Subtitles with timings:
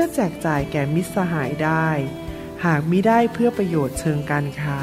[0.00, 1.88] พื่อแจกจ่ายแก่มิตรสหายได้
[2.64, 4.80] หากมิได้เพื่อประโยชน์เชิงการค้า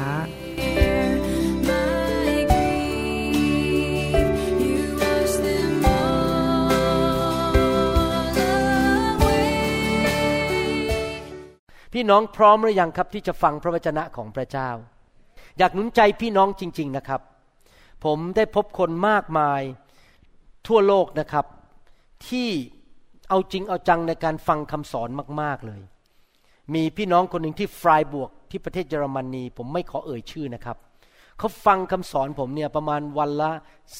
[11.92, 14.70] พี่น้องพร้อมหรือยังครับที่จะฟังพระวจนะของพระเจ้า
[15.58, 17.20] อยากหนุนใจพี่น้องจริง ๆนะครับ
[18.04, 19.62] ผมได้พบคนมากมาย
[20.66, 21.46] ทั่วโลกนะครับ
[22.28, 22.50] ที่
[23.28, 25.08] เอาจริงเอาจังในการฟังคำสอน
[25.42, 25.80] มาก ๆเลย
[26.74, 30.76] มีพี่น้องคนหนึ่งที่ฟรายบวกที่ประเทศเยอรมนีผมไม่ขอเอ่ยชื่อนะครับ
[31.38, 33.50] เขาฟังคำสอนผมเนี่ยประมาณวันละ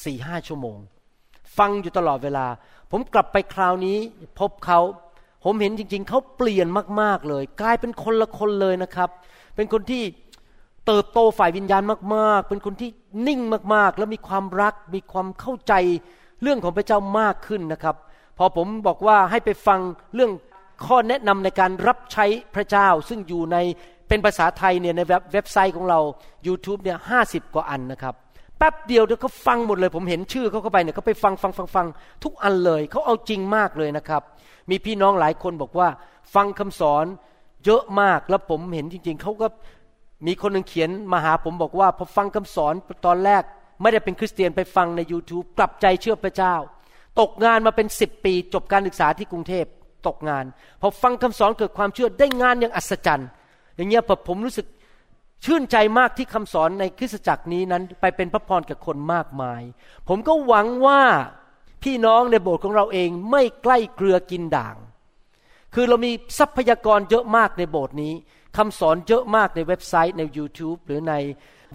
[0.03, 0.77] สี่ห้าชั่วโมง
[1.57, 2.45] ฟังอยู่ตลอดเวลา
[2.91, 3.97] ผมกลับไปคราวนี้
[4.39, 4.79] พบเขา
[5.43, 6.67] ผมเห็นจริง ๆเขาเปลี่ยน
[7.01, 9.09] มากๆเลย กลายเป็นคนละคนเลยนะครับ
[9.55, 10.03] เป็นคนที่
[10.85, 11.83] เติบโตฝ่ายวิญญาณ
[12.15, 12.89] มาก ๆ เป็นคนที่
[13.27, 13.39] นิ่ง
[13.73, 15.73] มากๆ แล้วมีความรักมีความเข้าใจ
[16.41, 17.95] เรื่องของพระเจ้ามากขึ้นนะครับ
[18.37, 19.79] พอผมบอกว่าให้ไปฟัง
[20.15, 20.31] เรื่อง
[20.85, 23.57] ข้อแนะนำในการรับใช้พระเจ้า ซึ่งอยู่ใน
[24.07, 25.01] เป็นภาษาไทยเนี่ยใน
[25.33, 25.99] เว็บไซต์ของเรา
[26.47, 28.15] YouTube เนี่ยห้าสิบกว่าอันนะครับ
[28.57, 31.87] แป๊บเดียวเดี๋ยวเขาฟังหมดเลย ผมเห็นชื่อเขาเข้าไปเนี่ยเขาไปฟังฟังฟังฟัง
[32.23, 34.21] ทุกอันเลยเขาเอาจริงมากเลยนะครับ
[34.69, 35.87] มีพี่น้องหลายคนบอกว่า
[36.35, 37.05] ฟังคำสอน
[37.65, 39.47] เยอะมากแล้วผมเห็นจริง ๆเขาก็
[40.27, 42.73] มีคนหนึ่งเขียนมาหาผมบอกว่าพอฟังคำสอน
[43.05, 43.43] ตอนแรก
[43.81, 46.55] ไม่ได้เป็นคริสเตียนไปฟังใน YouTube กลับใจเชื่อพระเจ้า
[47.19, 49.65] ตกงานมาเป็นสิบปี จบการศึกษาที่กรุงเทพ
[50.07, 50.45] ตกงาน
[50.81, 53.29] พอฟังคำสอนเกิดความเชื่อได้งานอย่างอัศจรรย์
[53.75, 54.67] อย่างเงี้ยผมรู้สึก
[55.45, 59.61] ชื่นใจมากที่คำสอนในคริสตจักรนี้นั้น ไปเป็นพระพรกับคนมากมาย
[60.07, 61.01] ผมก็หวังว่า
[61.83, 64.75] พี่น้องในโบสถ์ของเราเองไม่ใกล้เกลือกินด่าง
[65.73, 68.13] คือเรามีทรัพยากรเยอะมากในโบสถ์นี้
[68.57, 71.13] คำสอนเยอะมากในเว็บไซต์ใน YouTube หรือใน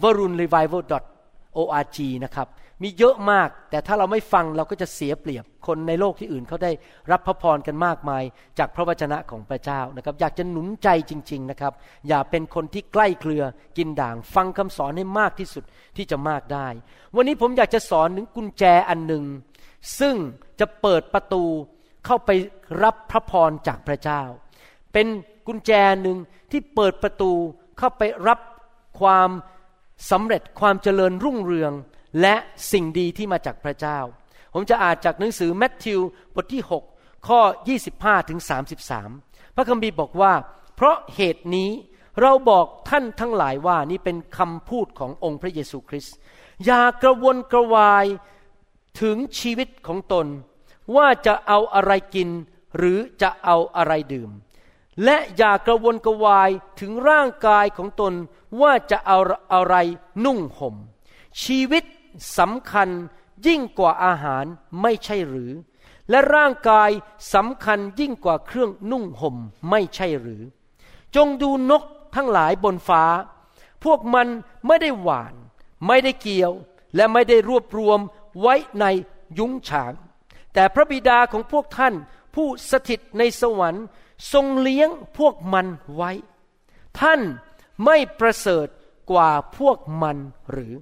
[0.03, 0.81] v a r u n revival
[1.57, 2.47] org นะครับ
[2.81, 6.71] มีเยอะมาก แต่ถ้าเราไม่ฟังเราก็จะเสียเปรียบ คนในโลกที่อื่นเขาได้
[7.11, 8.23] รับพระพรกันมากมาย
[8.59, 11.73] จากพระวจนะของพระเจ้านะครับ อยากจะหนุนใจจริง ๆนะครับ
[12.07, 13.43] อย่าเป็นคนที่ใกล้เกลือ
[13.77, 15.63] กินด่าง ฟังคำสอนให้มากที่สุด
[15.97, 16.67] ที่จะมากได้
[17.15, 19.23] วันนี้ผมอยากจะสอนถึงกุญแจอันหนึ่ง
[19.99, 20.15] ซึ่ง
[20.59, 21.43] จะเปิดประตู
[22.05, 22.29] เข้าไป
[22.83, 24.21] รับพระพรจากพระเจ้า
[24.93, 25.07] เป็น
[25.47, 26.17] กุญแจหนึ่ง
[26.51, 27.31] ที่เปิดประตู
[27.77, 28.39] เข้าไปรับ
[28.99, 29.29] ความ
[30.11, 31.71] สำเร็จความเจริญรุ่งเรือง
[32.21, 32.35] และ
[32.71, 33.99] สิ่งดีที่มาจากพระเจ้า
[34.53, 35.99] ผมจะอ่านจากหนังสือแมทธิว
[36.35, 36.63] บทที่
[36.93, 37.39] 6 ข้อ
[37.85, 38.39] 25ถึง
[38.97, 40.33] 33 พระคัมภีร์บอกว่า
[40.75, 41.69] เพราะเหตุนี้
[42.21, 46.15] เราบอกท่านทั้งหลายว่านี่เป็นคำพูดขององค์พระเยซูคริสต์
[46.65, 48.05] อย่ากระวนกระวาย
[49.01, 50.27] ถึงชีวิตของตน
[50.95, 52.29] ว่าจะเอาอะไรกิน
[52.77, 54.29] หรือจะเอาอะไรดื่ม
[55.03, 56.49] และอย่ากระวนกระวาย
[56.79, 58.13] ถึงร่างกายของตน
[58.61, 59.19] ว่าจะเอา
[59.53, 59.75] อะไร
[60.25, 60.75] นุ่งหม่ม
[61.43, 61.83] ชีวิต
[62.37, 62.89] สำคัญ
[63.47, 64.45] ยิ่งกว่าอาหาร
[64.81, 65.51] ไม่ใช่หรือ
[66.09, 66.89] และร่างกาย
[67.33, 69.35] สำคัญยิ่งกว่าเครื่องนุ่งห่ม
[69.69, 70.43] ไม่ใช่หรือ
[71.15, 71.83] จงดูนก
[72.15, 73.03] ทั้งหลายบนฟ้า
[73.83, 74.27] พวกมัน
[74.67, 75.33] ไม่ได้หวาน
[75.87, 76.53] ไม่ได้เกี่ยว
[76.95, 77.99] และไม่ได้รวบรวม
[78.41, 78.85] ไว้ใน
[79.37, 79.93] ยุ้งฉาง
[80.53, 81.93] แต่พระบิดาของพวกท่าน
[82.35, 83.85] ผู้สถิตในสวรรค์
[84.33, 86.11] ทรงเลี้ยงพวกมันไว้
[86.99, 87.21] ท่าน
[87.85, 88.67] ไม่ประเสริฐ
[89.11, 90.17] กว่าพวกมัน
[90.51, 90.73] หรือ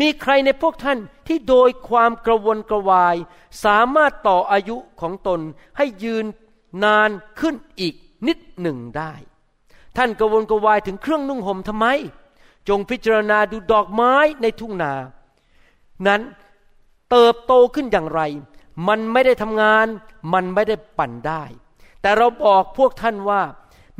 [0.00, 3.16] มีใครในพวกท่านที่โดยความกระวนกระวาย
[3.64, 5.40] สามารถต่ออายุของตน
[5.76, 6.24] ให้ยืน
[6.84, 7.10] นาน
[7.40, 7.94] ขึ้นอีก
[8.26, 9.12] นิดหนึ่งได้
[9.96, 11.86] ท่านกระวนกระวายถึงเครื่องนุ่งห่มทำไม
[12.68, 14.92] จงพิจารณาดูดอกไม้ในทุ่งนา
[16.06, 16.22] นั้น
[17.10, 18.20] เติบโตขึ้นอย่างไร
[18.88, 19.86] มันไม่ได้ทำงาน
[20.32, 21.42] มันไม่ได้ปั่นได้
[22.00, 23.42] แต่เราบอกพวกท่านว่า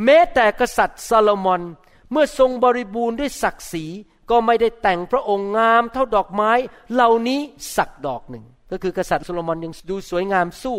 [0.04, 1.62] แม้แต่กษัตริย์ซาโลมอน
[2.10, 3.84] เมื่อทรงบริบูรณ์ด้วยศักดิ์ศรี
[4.30, 6.50] ก็ไม่ได้แต่งพระองค์งามเท่าดอกไม้
[6.92, 7.40] เหล่านี้
[7.76, 10.78] สักดอกหนึ่ง ก็คือกษัตริย์โซโลมอนยังดูสวยงามสู้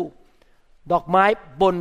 [0.92, 1.24] ดอกไม้
[1.62, 1.76] บน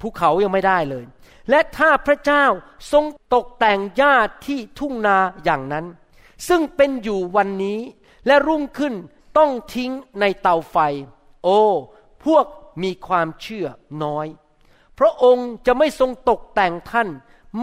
[0.00, 1.04] ภูเขายังไม่ได้เลย
[1.50, 2.44] และถ้าพระเจ้า
[2.92, 4.14] ทรงตกแต่งหญ้า
[4.46, 5.86] ที่ทุ่งนาอย่างนั้น
[6.48, 7.78] ซึ่งเป็นอยู่วันนี้
[8.26, 8.94] และรุ่งขึ้น
[9.38, 9.90] ต้องทิ้ง
[10.20, 10.76] ในเตาไฟ
[11.44, 11.60] โอ้
[12.24, 12.46] พวก
[12.82, 13.66] มีความเชื่อ
[14.02, 14.26] น้อย
[14.98, 17.08] พระองค์จะไม่ทรงตกแต่งท่าน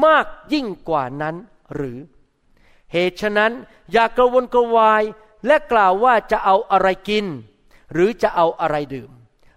[0.06, 1.36] มากยิ่งกว่านั้น
[1.76, 1.98] หรือ
[2.94, 3.54] เหตุฉะนั้น
[3.92, 5.04] อย่ากระวนกระวาย
[5.46, 7.26] และกล่าวว่าจะเอาอะไรกิน
[7.94, 9.12] หรือจะเอาอะไรดื่ม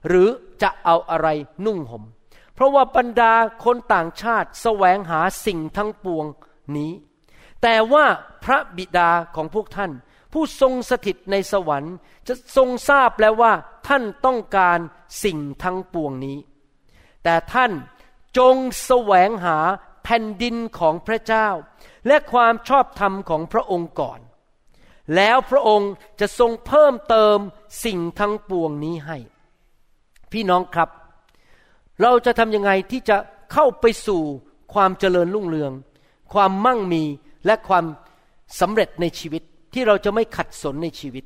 [0.08, 0.28] หรือ
[0.62, 1.28] จะเอาอะไร
[1.64, 2.04] นุ่งหม่ม
[2.60, 3.32] ราะว่าบรรดา
[3.64, 6.26] คนต่างชาติแสวงหาสิ่งทั้งปวง
[6.76, 6.92] นี้
[7.62, 8.04] แต่ว่า
[8.44, 9.92] พระบิดาของพวกท่าน
[10.32, 11.94] ผู้ทรงสถิตในสวรรค์
[12.28, 13.52] จะทรงทราบแล้วว่า
[13.88, 14.78] ท่านต้องการ
[15.24, 16.38] สิ่งทั้งปวงนี้
[17.24, 17.72] แต่ท่าน
[18.38, 19.58] จงแสวงหา
[20.04, 21.48] แผ่นดินของพระเจ้า
[22.06, 24.20] และความชอบธรรมของพระองค์ก่อน
[25.16, 27.38] แล้วพระองค์จะทรงเพิ่มเติม
[27.84, 29.16] สิ่งทั้งปวงนี้ให้
[30.32, 30.88] พี่น้องครับ
[32.02, 33.16] เราจะทำยังไงที่จะ
[33.52, 34.22] เข้าไปสู่
[34.74, 35.72] ความเจริญรุ่งเรือง
[36.32, 37.02] ความมั่งมี
[37.46, 37.84] และความ
[38.60, 39.42] สำเร็จในชีวิต
[39.74, 41.24] ที่เราจะไม่ขัดสนในชีวิต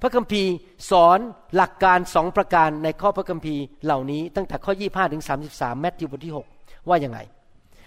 [0.00, 0.50] พระคัมภีร์
[0.90, 1.18] สอน
[1.56, 7.18] หลักการสองประการในข้อพระคัมภีร์เหล่านี้ตั้งแต่ข้อ 25 ถึง 33 แมทธิวบทที่ 6 ว่ายังไง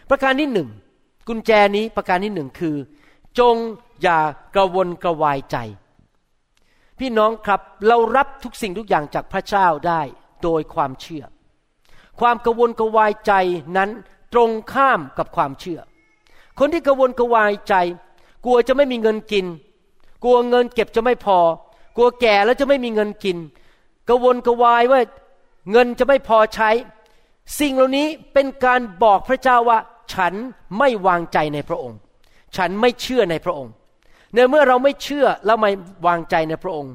[0.10, 0.70] ประการที่หนึ่ง
[1.28, 2.76] กุญแจนี้ประการที่หนึ่งคือ
[3.40, 3.56] จง
[4.02, 4.20] อย่า
[4.56, 5.58] กระวนกระวายใจ
[7.00, 10.02] พี่น้องครับเรารับทุกสิ่งทุกอย่างจากพระเจ้าได้
[10.44, 11.24] โดยความเชื่อ
[12.20, 13.34] ความกระวนกระวายใจ
[13.78, 13.90] นั้น
[14.34, 15.80] ตรงข้ามกับความเชื่อ
[16.60, 17.76] คนที่กระวนกระวายใจ
[18.46, 19.46] กลัวจะไม่มีเงินกิน
[20.24, 21.40] กลัวเงินเก็บจะไม่พอ
[21.96, 23.38] กลัวแก่แล้วจะไม่มีเงินกิน
[24.10, 25.02] กระวนกระวายว่า
[25.72, 26.70] เงินจะไม่พอใช้
[27.60, 29.80] สิ่งเหล่านี้เป็นการบอกพระเจ้าว่า
[30.14, 30.34] ฉัน
[30.80, 32.00] ไม่วางใจในพระองค์
[32.58, 33.74] ฉันไม่เชื่อในพระองค์
[34.34, 35.72] ในเมื่อเราไม่เชื่อแล้วไม่
[36.08, 36.94] วางใจในพระองค์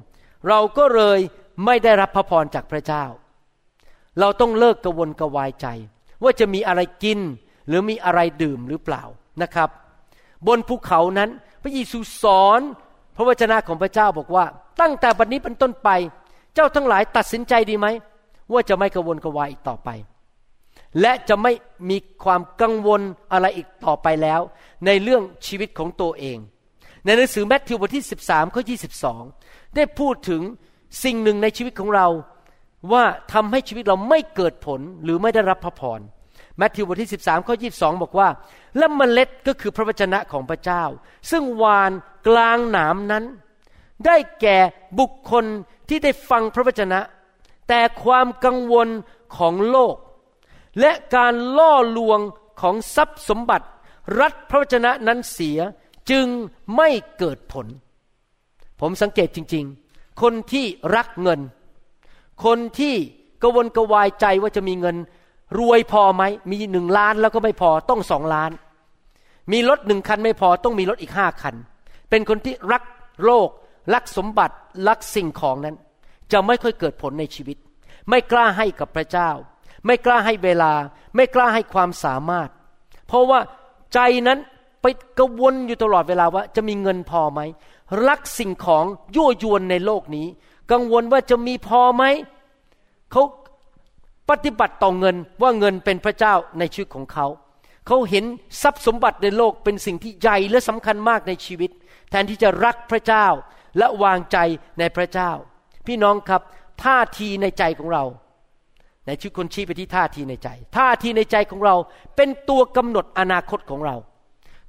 [0.49, 1.19] เราก็เลย
[1.65, 3.05] ไม่ได้รับพระพรจากพระเจ้า
[4.21, 5.67] เราต้องเลิกกระวนกวายใจ
[6.23, 7.21] ว่าจะมีอะไรกิน
[7.69, 9.03] หรือมีอะไรดื่มหรือเปล่า
[9.43, 9.69] นะครับ
[10.47, 11.31] บนภูเขานั้น
[11.63, 12.61] พระเยซูสอน
[13.17, 14.45] พระวจนะของพระเจ้าบอกว่า
[14.81, 15.89] ตั้งแต่บัดนนี้เป็นต้นไป
[16.55, 17.87] เจ้าทั้งหลายตัดสินใจดีไหม
[18.53, 19.89] ว่าจะไม่กระวนกวายอีกต่อไป
[21.01, 21.53] และจะไม่
[21.91, 23.01] มีความกังวล
[23.33, 24.41] อะไรอีกต่อไปแล้ว
[24.87, 26.39] ในเรื่องชีวิตของตัวเอง
[27.05, 28.63] ในหนังสือแมทธิวบทที่ 13ข้อ
[29.19, 30.43] 22 ได้พูดถึง
[31.05, 32.07] สิ่งหนึ่งในชีวิตของเรา
[32.93, 36.01] ว่าทำให้ชีวิตเราไม่เกิดผลหรือไม่ได้รับพระพร
[36.59, 38.29] แมทธิวบทที่ 13ข้อ22 บอกว่า
[38.77, 40.85] และเมล็ดก็คือพระวจนะของพระเจ้า
[41.31, 41.93] ซึ่งวาน
[42.29, 43.25] กลางหนามนั้น
[44.07, 44.59] ได้แก่
[44.99, 45.45] บุคคล
[45.89, 47.01] ที่ได้ฟังพระวจนะ
[47.69, 48.89] แต่ความกังวล
[49.37, 49.95] ของโลก
[50.81, 52.21] และการล่อลวง
[52.61, 53.67] ของทรัพย์สมบัติ
[54.21, 55.59] รัดพระวจนะนั้นเสีย
[56.11, 56.27] จึง
[56.77, 56.89] ไม่
[57.19, 57.67] เกิดผล
[58.81, 60.67] ผมสังเกตจริง ๆ คนที่
[60.97, 61.41] รักเงิน
[62.45, 62.95] คนที่
[63.43, 64.97] กวนกวายใจว่าจะมีเงิน
[65.59, 68.51] รวยพอไหม มีหนึ่งล้านแล้วก็ไม่พอต้องสองล้าน
[69.53, 71.55] มีรถหนึ่งคันไม่พอต้องมีรถอีกห้าคัน
[72.11, 72.83] เป็นคนที่รัก
[73.25, 73.49] โลก
[73.95, 74.57] รักสมบัติ
[74.89, 75.77] รักสิ่งของนั้น
[76.33, 77.57] จะไม่ค่อยเกิดผลในชีวิต
[78.09, 79.31] ไม่กล้าให้กับพระเจ้า
[79.87, 80.73] ไม่กล้าให้เวลา
[81.17, 82.49] ไม่กล้าให้ความสามารถ
[83.09, 83.41] เพราะว่า
[83.95, 84.39] ใจนั้น
[84.83, 84.87] ไป
[85.19, 87.41] กระวนอยู่ตลอดเวลาว่าจะมีเงินพอไหม
[88.09, 88.85] รักสิ่งของ
[89.17, 90.27] ยั่วยวนในโลกนี้
[90.71, 92.05] กังวลว่าจะมีพอไหม
[93.13, 93.23] เขา
[94.31, 97.27] ปฏิบัติต่อเงินว่าเงินเป็นพระเจ้าในชีวิตของเขา
[97.87, 98.25] เขาเห็น
[98.63, 101.71] ทรัพย์สมบัติในโลกเป็นสิ่งที่ใหญ่และสำคัญมากในชีวิต
[102.11, 103.27] แทนที่จะรักพระเจ้า
[103.79, 104.39] และวางใจ
[104.79, 105.31] ในพระเจ้า
[105.87, 106.43] พี่น้องครับ
[106.85, 108.05] ท่าทีในใจของเรา
[109.09, 111.75] ในชีวิตคนชี้ไปที่ท่าทีในใจ ท่าทีในใจของเรา
[112.17, 113.97] เป็นตัวกำหนดอนาคตของเรา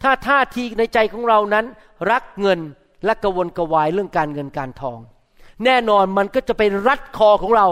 [0.03, 1.65] ถ้าท่าทีในใจของเรานั้น
[2.12, 2.60] รักเงิน
[3.05, 5.00] และกระวนกระวายเรื่องการเงินการทอง
[5.65, 7.67] แน่นอนมันก็จะไปรัดคอของเรา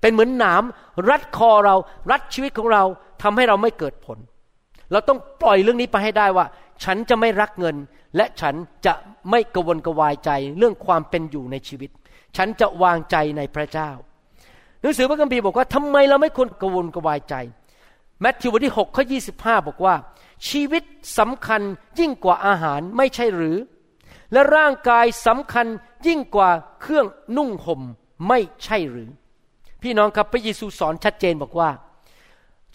[0.00, 0.62] เป็นเหมือนหนาม
[1.10, 1.76] รัดคอเรา
[2.10, 2.82] รัดชีวิตของเรา
[3.22, 4.18] ทำให้เราไม่เกิดผล
[4.92, 6.46] เราต้องปล่อยเรื่องนี้ไปให้ได้ว่า
[6.84, 7.76] ฉันจะไม่รักเงิน
[8.16, 8.54] และฉัน
[8.86, 8.94] จะ
[9.30, 11.90] ไม่กระวนกระวายใจเรื่องความเป็นอยู่ในชีวิต
[12.36, 13.90] ฉันจะวางใจในพระเจ้า
[14.86, 17.34] นังสือพระคัมภีร์บอกว่าทำไมเราไม่ควรกระวนกระวายใจ
[18.20, 19.04] แมทธิวบทที่6ข้อ
[19.36, 19.94] 25 บอกว่า
[20.48, 20.82] ชีวิต
[21.18, 21.60] สำคัญ
[21.98, 23.56] ยิ่งกว่าอาหารไม่ใช่หรือ
[24.32, 25.66] และร่างกายสำคัญ
[26.06, 26.50] ยิ่งกว่า
[26.80, 27.80] เครื่องนุ่งห่ม
[28.28, 29.10] ไม่ใช่หรือ
[29.82, 31.68] พี่น้องครับพระเยซูสอนชัดเจนบอกว่า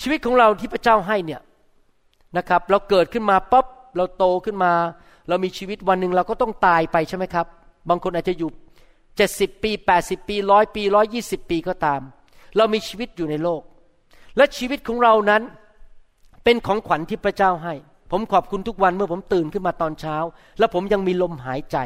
[0.02, 1.42] ชีวิตของเราที่พระเจ้าให้เนี่ย
[2.38, 3.66] นะครับ เราเกิดขึ้นมาปั๊บ
[3.98, 4.74] เราโตขึ้นมา
[5.28, 7.46] เรามีชีวิตวันหนึ่งเราก็ต้องตายไปใช่ไหมครับ
[7.90, 8.50] บางคนอาจจะอยู่
[9.18, 12.02] เจ็ดสิบปีแปดสิบปีร้อยปีร้อยี่สิบปีก็ตาม
[12.58, 13.62] เรามีชีวิตอยู่ในโลก
[14.38, 15.42] และชีวิตของเรานั้น
[16.44, 17.74] เป็นของขวัญที่พระเจ้าให้
[18.12, 20.18] ผมขอบคุณทุกวันเมื่อผมตื่นขึ้นมาตอนเช้า
[20.60, 21.78] แล้วผมยังมีลมหายใจ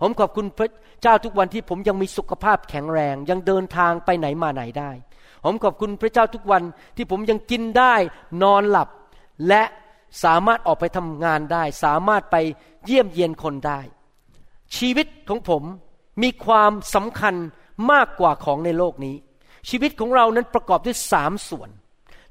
[0.00, 0.70] ผมขอบคุณพระ
[1.02, 4.90] เจ้าทุกวันที่ผมยังมีสุขภาพแข็งแรง ยังเดินทางไปไหนมาไหนได้
[5.44, 6.62] ผมขอบคุณพระเจ้าทุกวัน
[6.96, 7.94] ที่ผมยังกินได้
[8.42, 8.88] นอนหลับ
[9.48, 9.62] และ
[10.24, 12.36] สามารถออกไปทำงานได้ สามารถไป
[12.84, 13.80] เยี่ยมเยียนคนได้
[14.76, 15.62] ชีวิตของผม
[16.22, 17.34] มีความสำคัญ
[17.92, 19.16] มากกว่าของในโลกนี้
[19.68, 21.70] ชีวิตของเรานั้นประกอบด้วยสามส่วน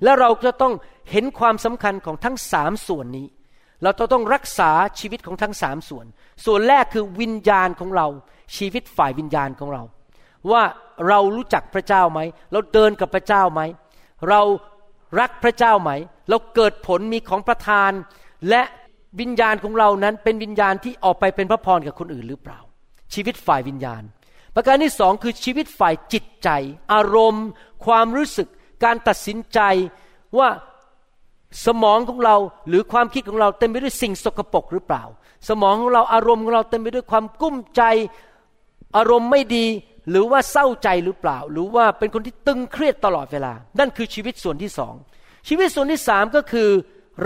[0.03, 0.73] และเราจะต้อง
[1.11, 3.27] เห็นความสำคัญของทั้งสามส่วนนี้
[3.83, 6.05] เราต้องรักษาชีวิตของทั้งสามส่วน
[6.45, 8.07] ส่วนแรกคือวิญญาณของเรา
[8.57, 9.83] ชีวิตฝ่ายวิญญาณของเรา
[10.51, 10.63] ว่า
[11.07, 12.19] เรารู้จักพระเจ้าไหม
[12.51, 13.61] เราเดินกับพระเจ้าไหม
[14.29, 14.41] เรา
[15.19, 15.91] รักพระเจ้าไหม
[16.29, 17.91] เราเกิดผลมีของประทาน
[18.49, 18.61] และ
[19.19, 22.59] วิญญาณของเรานั้นเป็นวิญญาณที่ออกไปเป็นพระพรกับคนอื่นหรือเปล่า
[23.13, 24.03] ชีวิตฝ่ายวิญญาณ
[24.55, 26.49] ประการที่สองคือชีวิตฝ่ายจิตใจ
[26.93, 27.45] อารมณ์
[27.85, 28.47] ความรู้สึก
[28.83, 29.59] การตัดสินใจ
[30.37, 30.49] ว่า
[31.65, 32.35] สมองของเรา
[32.67, 35.03] หรือความคิดของเราเต็มไปด้วยสิ่งสกปรกหรือเปล่า
[35.49, 37.81] สมองของเราอารมณ์ของเราเต็มไปด้วยความกุ้มใจ
[38.97, 39.65] อารมณ์ไม่ดี
[40.09, 44.93] หรือว่าเศร้าใจหรือเปล่า หรือว่าเป็นคนที่ตึงเครียดตลอดเวลา นั่นคือชีวิตส่วนที่สอง
[45.47, 46.69] ชีวิตส่วนที่สามก็คือ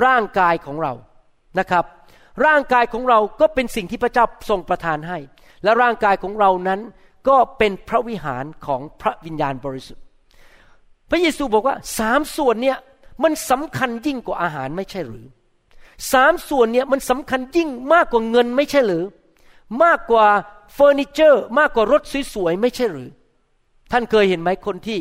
[0.05, 0.93] ร่างกายของเรา
[1.59, 1.85] นะครับ
[2.45, 5.17] ร่างกายของเราก็เป็นสิ่งที่พระเจ้าทรงประทานให้
[5.65, 6.79] และร่างกายของเรานั้น
[7.27, 10.03] ก็เป็นพระวิหารของพระวิญญาณบริสุทธิ์
[11.09, 12.77] พระเยซูบอกว่าสามส่วนเนี่ย
[13.23, 15.25] มันสำคัญยิ่งกว่าอาหารไม่ใช่หรือ
[16.11, 19.05] สามส่วนเนี่ยมันสำคัญยิ่งมากกว่าเงินไม่ใช่หรือ
[19.83, 20.27] มากกว่า
[20.73, 22.01] เฟอร์นิเจอร์ มากกว่ารถ
[22.33, 23.09] สวยๆไม่ใช่หรือ
[23.91, 24.99] ท่านเคยเห็นไหมคนที่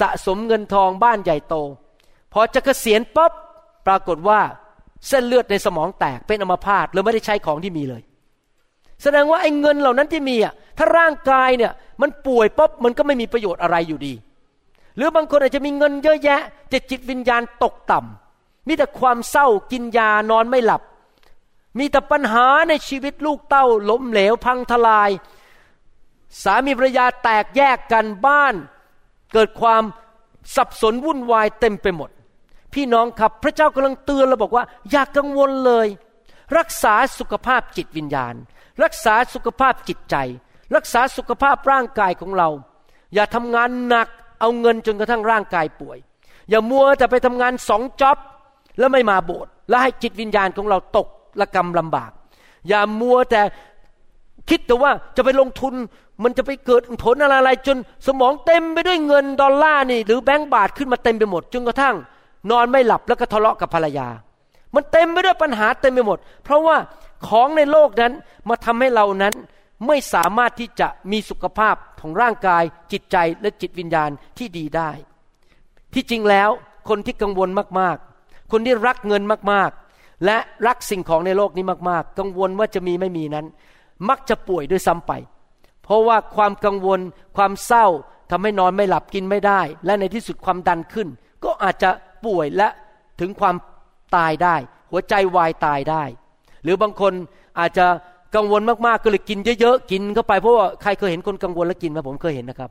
[0.00, 1.54] สะสมเงินทองบ้านใหญ่โต
[2.32, 3.32] พอจะเกษียณปั๊บ
[3.86, 4.40] ปรากฏว่า
[5.08, 8.02] เส้นเลือดในสมองแตกเป็นอัมพาตเลยไม่ได้ใช้ของที่มีเลย
[9.04, 14.12] แสดงว่าไอ้เงินเหล่านั้นที่มีอะถ้าร่างกายเนี่ยมันป่วยปั๊บมันก็ไม่มีประโยชน์อะไรอยู่ดี
[14.96, 20.82] หรือบางคนอาจจะมีเงินเยอะแยะแต่จิตวิญญาณตกต่ำมีแต่ความเศร้ากินยานอนไม่หลับ
[21.78, 25.10] มีแต่ปัญหาในชีวิตลูกเต้าล้มเหลวพังทลาย
[26.42, 28.54] สามีภรรยาแตกแยกกันบ้าน
[29.32, 29.82] เกิดความ
[30.56, 32.10] สับสนวุ่นวายเต็มไปหมด
[32.74, 35.86] พี่น้องครับพระเจ้ากำลังเตือนเราบอกว่า อย่ากกังวลเลย
[36.56, 38.34] รักษาสุขภาพจิตวิญญาณ
[38.82, 40.16] รักษาสุขภาพจิตใจ
[40.76, 42.48] รักษาสุขภาพร่างกายของเรา
[43.14, 44.08] อย่าทำงานหนัก
[44.40, 45.98] เอาเงินจนกระทั่งร่างกายป่วย
[46.50, 48.18] อย่ามัวแต่ไปทำงานสองจ็อบ
[48.78, 51.08] แล้วไม่มาโบสถ์แล้วให้จิตวิญญาณของเราตก
[51.40, 52.10] ละกรรมลำบาก
[52.68, 53.42] อย่ามัวแต่
[54.50, 55.74] คิดแต่ว่าจะไปลงทุน
[56.22, 57.76] มันจะไปเกิดผลอะไรจน
[58.06, 61.96] สมองเต็มไปด้วยเงินดอลลาร์นี่ หรือแบงก์บาทขึ้นมาเต็มไปหมดจนกระทั่ง
[62.50, 64.08] นอนไม่หลับแล้วก็ทะเลาะกับภรรยา
[64.74, 66.76] มันเต็มไปด้วยปัญหาเต็มไปหมด เพราะว่า
[67.28, 68.12] ของในโลกนั้น
[68.48, 69.34] มาทำให้เรานั้น
[69.86, 74.90] ไม่สามารถที่จะมีสุขภาพของร่างกาย จิตใจและจิตวิญญาณที่ดีได้
[75.94, 76.50] ที่จริงแล้ว
[76.88, 77.48] คนที่กังวล
[77.80, 83.46] มากๆ คนที่รักเงินมากๆ และรักสิ่งของในโลกนี้มากๆ กังวลว่าจะมีไม่มีนั้น
[84.08, 85.12] มักจะป่วยด้วยซ้ำไป
[85.82, 87.00] เพราะว่าความกังวล
[87.36, 87.86] ความเศร้า
[88.30, 91.08] ทำให้นอนไม่หลับกินไม่ได้ และในที่สุดความดันขึ้น
[91.44, 91.90] ก็อาจจะ
[92.26, 92.68] ป่วยและ
[93.20, 93.56] ถึงความ
[94.16, 94.56] ตายได้
[94.90, 96.04] หัวใจวายตายได้
[96.64, 97.12] หรือบางคน
[97.58, 97.86] อาจจะ
[98.36, 102.70] กังวลมากๆก็เลยกินเยอะๆกินเข้าไปเพราะว่าใครเคยเห็นคนกังวลแล้วกินไหมผมเคยเห็นนะครับ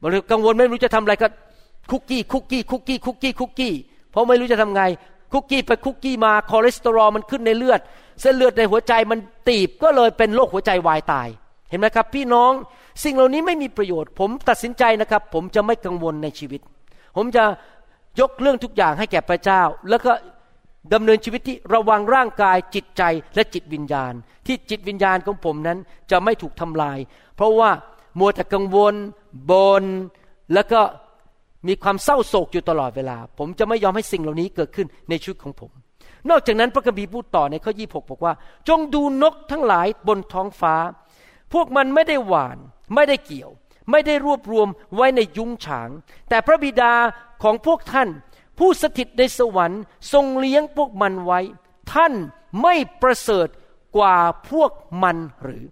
[0.00, 1.28] บางทีกังวลไม่รู้จะทำอะไรก็
[1.90, 3.74] คุกกี้คุกกี้คุกกี้คุกกี้คุกกี้
[4.10, 4.82] เพราะไม่รู้จะทำไง
[5.32, 7.80] คุกกี้ไปคุกกี้มาคอเลสเตอรอลมันขึ้นในเลือด
[8.20, 9.18] เส้นเลือดในหัวใจมัน
[9.48, 11.28] ตีบก็เลยเป็นโรคหัวใจวายตาย
[11.70, 12.52] เห็นไหมครับ พี่น้อง
[13.04, 16.60] สิ่งเหล่านี้ไม่มีประโยชน์ ผมตัดสินใจนะครับ ผมจะไม่กังวลในชีวิต
[17.16, 17.44] ผมจะ
[18.20, 20.12] ยกเรื่องทุกอย่างให้แก่พระเจ้า แล้วก็
[20.92, 23.02] ดำเนินชีวิตที่ระวังร่างกายจิตใจ
[23.34, 24.12] และจิตวิญญาณ
[24.46, 25.78] ที่จิตวิญญาณของผมนั้น
[26.10, 26.98] จะไม่ถูกทำลาย
[27.36, 27.70] เพราะว่า
[28.18, 28.94] มัวแต่กังวล
[29.50, 29.84] บน
[30.54, 30.80] แล้วก็
[31.68, 35.70] มีความเศร้าโศกอยู่ตลอดเวลา ผมจะไม่ยอมให้สิ่งเหล่านี้เกิดขึ้นในชีวิตของผม
[36.30, 38.34] นอกจากนั้นพระคัมภีร์พูดต่อในข้อยี่กบอกว่า
[38.68, 40.74] จงดูนกทั้งหลายบนท้องฟ้า
[41.52, 42.58] พวกมันไม่ได้หวาน
[42.94, 43.50] ไม่ได้เกี่ยว
[43.90, 45.88] ไม่ได้รวบรวมไว้ในยุ้งฉาง
[46.28, 46.92] แต่พระบิดา
[47.42, 48.08] ของพวกท่าน
[48.60, 51.40] ผู้สถิตในสวรรค์ทรงเลี้ยงพวกมันไว้
[51.92, 52.12] ท่าน
[52.62, 53.48] ไม่ประเสริฐ
[53.96, 54.16] กว่า
[54.50, 54.70] พวก
[55.02, 55.64] มันหรือ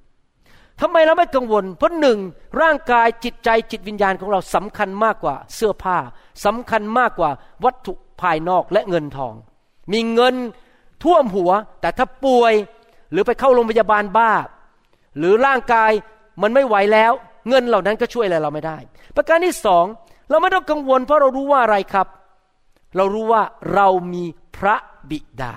[0.80, 2.18] ทำไมเราไม่กังวล เพราะหนึ่ง
[2.61, 5.99] ร่างกายจิตใจจิตวิญญาณของเราสำคัญมากกว่าเสื้อผ้า
[6.45, 7.30] สำคัญมากกว่า
[7.64, 9.35] วัตถุภายนอกและเงินทอง
[9.92, 10.35] มีเงิน
[11.02, 12.54] ท่วมหัว แต่ถ้าป่วย
[13.11, 14.33] หรือไปเข้าโรงพยาบาลบ้า
[15.18, 15.92] หรือร่างกาย
[16.42, 17.12] มันไม่ไหวแล้ว
[17.49, 18.78] เงินเหล่านั้นก็ช่วยอะไรเราไม่ได้
[19.16, 19.85] ประการที่สอง
[20.30, 22.07] เราไม่ต้องกังวลเพราะเรารู้ว่าอะไรครับ
[22.99, 23.43] เรารู้ว่า
[23.75, 24.25] เรามี
[24.57, 24.76] พระ
[25.11, 25.55] บิดา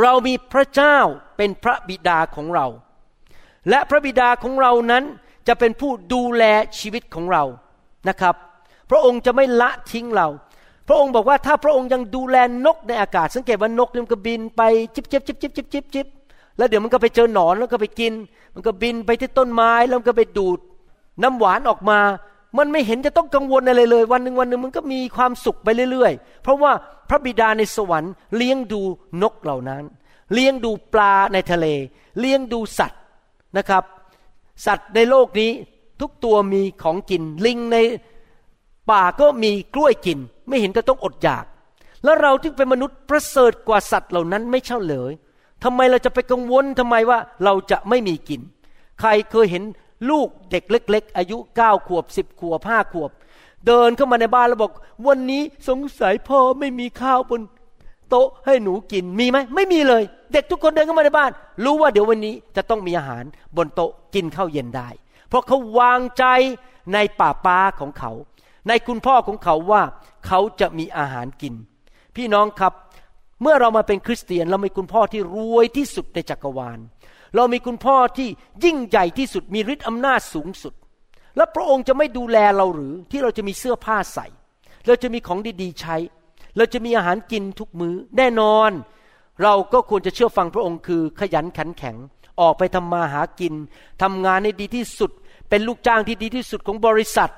[0.00, 0.98] เรามีพระเจ้า
[1.36, 2.66] เป็นพระบิดาของเรา
[3.70, 5.04] และพระบิดาของเรานั้น
[5.48, 6.44] จะเป็นผู้ดูแล
[6.78, 7.44] ชีวิตของเรา
[8.08, 8.34] นะครับ
[8.90, 10.28] พระองค์จะไม่ละทิ้งเรา
[10.88, 14.62] พระองค์บอกว่าถ้าพระองค์ยังดูแลนกในอากาศ สังเกตว่านกมันก็บินไป
[14.94, 16.06] จิบจิบจิบจิบจิบจิบจิบ
[16.56, 18.12] แล้วเดี๋ยวมันก็ไปเจอหนอนแล้วก็ไปกิน
[18.54, 20.58] มันก็บินไปที่ต้นไม้แล้วก็ไปดูด
[21.22, 21.98] น้ำหวานออกมา
[22.58, 26.72] มันไม่เห็นจะต้องกังวลอะไรเลย วันหนึ่งวันหนึ่งมันก็มีความสุขไปเรื่อยๆ เพราะว่า
[27.08, 28.80] พระบิดาในสวรรค์เลี้ยงดู
[29.22, 29.82] นกเหล่านั้น
[30.32, 31.66] เลี้ยงดูปลาในทะเล
[32.20, 33.00] เลี้ยงดูสัตว์
[33.56, 33.84] นะครับ
[34.66, 35.50] สัตว์ในโลกนี้
[36.00, 37.76] ทุกตัวมีของกิน ลิงใน
[38.90, 40.18] ป่าก็มีกล้วยกิน
[40.48, 41.44] ไม่เห็นจะต้องอดอยาก
[42.04, 45.12] แล้วเราที่เป็นมนุษย์ประเสริฐกว่าสัตว์เหล่านั้นไม่เช่าเลย
[45.64, 48.40] ทำไมเราจะไปกังวลทำไมว่าเราจะไม่มีกิน
[49.00, 49.62] ใครเคยเห็น
[50.10, 53.10] ลูกเด็กเล็ก ๆ อายุเก้าขวบสิบขวบห้าขวบ
[53.66, 54.72] เดินเข้ามาในบ้านแล้วบอก
[55.06, 57.42] วันนี้สงสัยพ่อไม่มีข้าวบน
[58.08, 61.30] โต๊ะให้หนูกินมีไหมไม่มีเลย เด็กทุกคนเดินเข้ามาในบ้าน
[61.64, 63.24] รู้ว่าเดี๋ยววันนี้จะต้องมีอาหาร
[63.56, 64.88] บนโต๊ะกินข้าวเย็นได้
[65.28, 66.24] เพราะเขาวางใจ
[66.94, 68.12] ในป่าป้าของเขา
[68.68, 69.82] ในคุณพ่อของเขาว่า
[70.26, 71.54] เขาจะมีอาหารกิน
[72.16, 72.72] พี่น้องครับ
[73.42, 76.78] เมื่อเรามาเป็นคริสเตียนเรามีคุณพ่อที่รวยที่สุดในจักรวาล
[77.36, 78.28] เรามีคุณพ่อที่
[78.64, 80.74] ยิ่งใหญ่ที่สุดมีฤทธิ์อำนาจสูงสุด
[81.36, 84.26] และพระองค์จะไม่ดูแลเราหรือที่เราจะมีเสื้อผ้าใส่
[84.86, 85.96] เราจะมีของดีๆใช้
[86.56, 88.70] เราจะมีอาหารกินทุกมือ้อแน่นอน
[89.42, 91.96] เราก็ควรจะเชื่อฟังพระองค์คือขยันขันแข็ง
[92.40, 93.54] ออกไปทำมาหากิน
[94.02, 95.10] ทำงานในดีที่สุด
[95.48, 97.32] เป็นลูกจ้างที่ดีที่สุดของบริษัท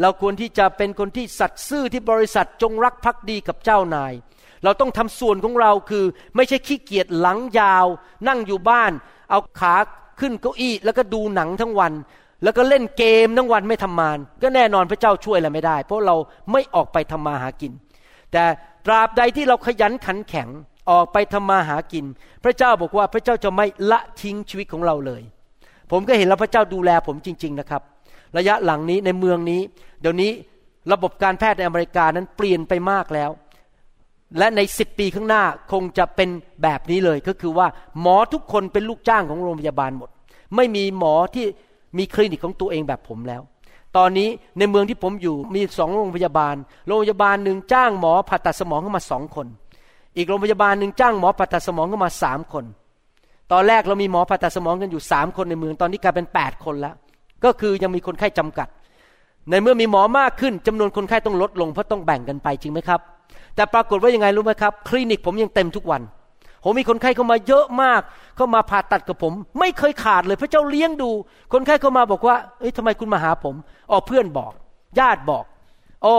[0.00, 4.12] เราควรที่จะเป็นคนที่สัตย์ซื่อที่บริษัทจงรักภักดีกับเจ้านาย
[4.64, 6.04] เราต้องทำส่วนของเราคือ
[6.36, 7.86] ไม่ใช่ขี้เกียจหลังยาว
[8.28, 8.92] นั่งอยู่บ้าน
[9.30, 9.74] เอาขา
[10.20, 11.92] ขึ้นเก้าอี้แล้วก็ดูหนังทั้งวัน
[12.42, 16.16] แล้วก็เล่นเกมทั้งวันไม่ทำงาน ก็แน่นอนพระเจ้าช่วยอะไรไม่ได้ เพราะเรา
[16.52, 17.72] ไม่ออกไปทำมาหากิน
[18.32, 18.44] แต่
[18.86, 20.48] ตราบใดที่เราขยันขันแข็ง
[20.90, 22.04] ออกไปทำมาหากิน
[22.44, 25.22] พระเจ้าบอกว่าพระเจ้าจะไม่ละทิ้งชีวิตของเราเลย
[25.90, 27.82] ผมก็เห็นแล้วพระเจ้าดูแลผมจริง ๆนะครับ
[28.38, 29.60] ระยะหลังนี้ในเมืองนี้
[30.00, 30.30] เดี๋ยวนี้
[30.92, 33.30] ระบบการแพทย์ในอเมริกานั้นเปลี่ยนไปมากแล้ว
[34.38, 35.42] และในสิบปีข้างหน้า
[35.72, 36.28] คงจะเป็น
[36.62, 37.66] แบบนี้เลย ก็คือว่า
[38.00, 40.10] หมอทุกคนเป็นลูกจ้างของโรงพยาบาลหมด
[40.56, 41.46] ไม่มีหมอที่
[41.98, 43.42] มีคลินิกของตัวเองแบบผมแล้ว
[43.96, 44.28] ตอนนี้
[44.58, 46.54] ในเมืองที่ผมอยู่มีสองโรงพยาบาล
[46.86, 49.46] โรงพยาบาลหนึ่งจ้างหมอผ่าตัดสมองเข้ามาสองคน
[50.16, 52.64] อีกโรงพยาบาลหนึ่งจ้างหมอผ่าตัดสมองเข้ามาสามคน
[53.52, 56.94] ตอนแรกเรามีหมอผ่าตัดสมองกันอยู่สามคนในเมืองตอนนี้กลายเป็นแปดคนแล้ว
[57.44, 58.68] ก็คือยังมีคนไข้จำกัด
[59.50, 63.00] ในเมื่อมีหมอมากขึ้นจำนวนคนไข้ต้องลดลงเพราะต้องแบ่งกันไปจริงไหมครับ
[63.56, 66.02] แต่ปรากฏว่ายังไงรู้ไหมครับ คลินิกผมยังเต็มทุกวัน
[66.64, 68.00] ผมมีคนไข้เข้ามาเยอะมาก
[68.36, 71.10] เข้ามาผ่าตัดกับผม ไม่เคยขาดเลย พระเจ้าเลี้ยงดู
[71.52, 73.54] คนไข้เข้ามาบอกว่าเอ้ยทำไมคุณมาหาผม
[73.90, 74.52] อ๋อเพื่อนบอก
[74.98, 75.44] ญาติบอก
[76.02, 76.16] โอ้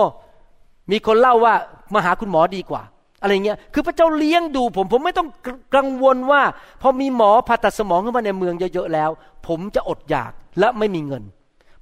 [0.91, 1.53] มีคนเล่าว่า
[1.93, 2.83] มาหาคุณหมอดีกว่า
[3.21, 5.27] อะไรเงี้ย คือพระเจ้าเลี้ยงดูผม ผมไม่ต้อง
[5.75, 6.41] กังวลว่า
[6.81, 9.09] พอมีหมอผ่าตัดสมองเข้ามาในเมืองเยอะๆแล้ว
[9.47, 11.23] ผมจะอดอยากและไม่มีเงิน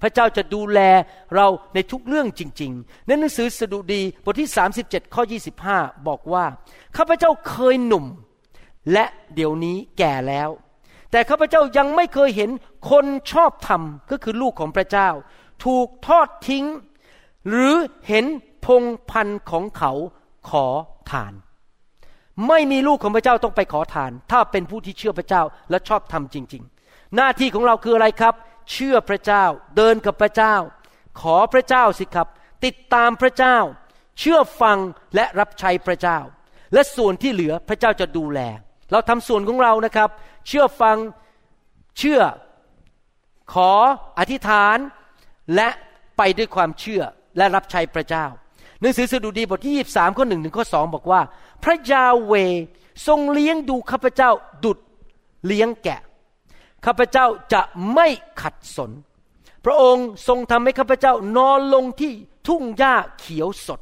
[0.01, 0.79] พระเจ้าจะดูแล
[1.35, 4.49] เราในทุกเรื่องจริงๆในหนังสือสดุดีบทที่
[4.81, 5.23] 37 ข้อ
[5.65, 6.45] 25 บอกว่า
[6.97, 8.05] ข้าพเจ้าเคยหนุ่ม
[8.93, 9.05] และ
[9.35, 10.49] เดี๋ยวนี้แก่แล้ว
[11.11, 12.49] แต่ข้าพเจ้ายังไม่เคยเห็น
[12.89, 13.81] คนชอบธรรม
[14.11, 15.09] ก็คือลูกของพระเจ้า
[15.65, 16.65] ถูกทอดทิ้ง
[17.47, 17.73] หรือ
[18.07, 18.25] เห็น
[18.65, 19.91] พงพันของเขา
[20.49, 20.65] ขอ
[21.11, 21.33] ทาน
[22.47, 28.33] ไม่มีลูกของพระเจ้าต้องไปขอทาน ถ้าเป็นผู้ที่เชื่อพระเจ้าและชอบธรรมจริง ๆ หน้าที่ของเราคืออะไรครับ
[28.71, 29.45] เชื่อพระเจ้า
[29.77, 30.55] เดินกับพระเจ้า
[31.21, 32.27] ขอพระเจ้าสิครับ
[32.65, 33.57] ติดตามพระเจ้า
[34.19, 34.77] เชื่อฟัง
[35.15, 36.19] และรับใช้พระเจ้า
[36.73, 38.39] และส่วนที่เหลือพระเจ้าจะดูแล
[38.91, 40.09] เราทำส่วนของเรานะครับ
[40.47, 40.97] เชื่อฟัง
[41.99, 42.21] เชื่อ
[43.53, 43.71] ขอ
[44.19, 44.77] อธิษฐาน
[45.55, 45.69] และ
[46.17, 47.01] ไปด้วยความเชื่อ
[47.37, 48.25] และรับใช้พระเจ้า
[48.79, 51.21] หนังสือสดุดีบทที่ยี่สามข้อหนึ่งถึงข้อสองบอกว่า
[51.63, 52.33] พระยาเว
[53.07, 54.29] ทรงเลี้ยงดูข้าพเจ้า
[54.63, 54.79] ดุด
[55.47, 56.01] เลี้ยงแกะ
[56.85, 57.61] ข้าพเจ้าจะ
[57.93, 58.07] ไม่
[58.41, 58.91] ขัดสน
[59.65, 62.13] พระองค์ทรงทำให้ข้าพเจ้านอนลงที่
[62.47, 63.79] ทุ่งหญ้าเขียวสด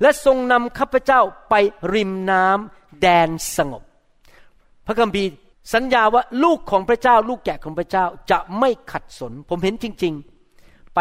[0.00, 1.54] และทรงนำข้าพเจ้าไป
[1.94, 3.82] ริมน้ำแดนสงบ
[4.86, 5.30] พระคัมภีร์
[5.74, 10.14] สัญญาว่าลูกของพระเจ้า ลูกแกะของพระเจ้าจะไม่ขัดสน ผมเห็นจริง
[10.54, 11.00] ๆ ไป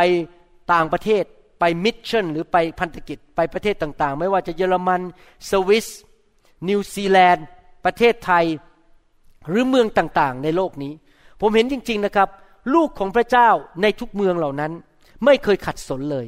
[0.73, 1.23] ต่างประเทศ
[1.59, 5.01] ไปมิชชั่น หรือไปพันธกิจไปประเทศต่างๆ ไม่ว่าจะเยอรมัน
[5.49, 5.87] สวิส
[6.67, 7.45] นิวซีแลนด์
[7.85, 8.45] ประเทศไทย
[9.47, 10.93] หรือเมืองต่างๆ ในโลกนี้
[11.41, 12.29] ผมเห็นจริง ๆนะครับ
[12.73, 13.49] ลูกของพระเจ้า
[13.81, 14.71] ในทุกเมืองเหล่านั้น
[15.25, 16.25] ไม่เคยขัดสนเลย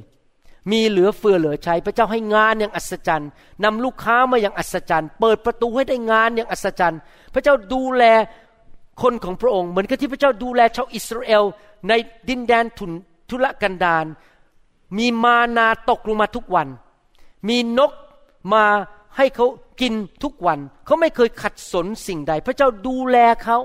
[0.71, 3.29] มีเหลือเฟือเหลือใช้พระเจ้าให้งานอย่างอัศจรรย์
[3.63, 6.99] นำลูกค้ามาอย่างอัศจรรย์ เปิดประตูให้ได้งานอย่างอัศจรรย์
[7.33, 8.03] พระเจ้าดูแล
[9.01, 11.43] คนของพระองค์ เหมือนกับที่พระเจ้าดูแลชาวอิสราเอล
[11.89, 11.93] ใน
[12.29, 12.91] ดินแดนทุน
[13.29, 14.05] ทุรกันดาร
[14.97, 16.67] มีมานาตกลงมาทุกวัน
[17.47, 17.91] มีนก
[18.53, 18.65] มา
[19.17, 19.45] ให้เขา
[19.81, 19.93] กิน
[20.23, 23.57] ทุกวัน เขาไม่เคยขัดสนสิ่งใด พระเจ้าดูแลเขา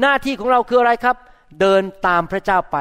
[0.00, 1.16] หน้าที่ของเราคืออะไรครับ
[1.60, 2.78] เดินตามพระเจ้าไป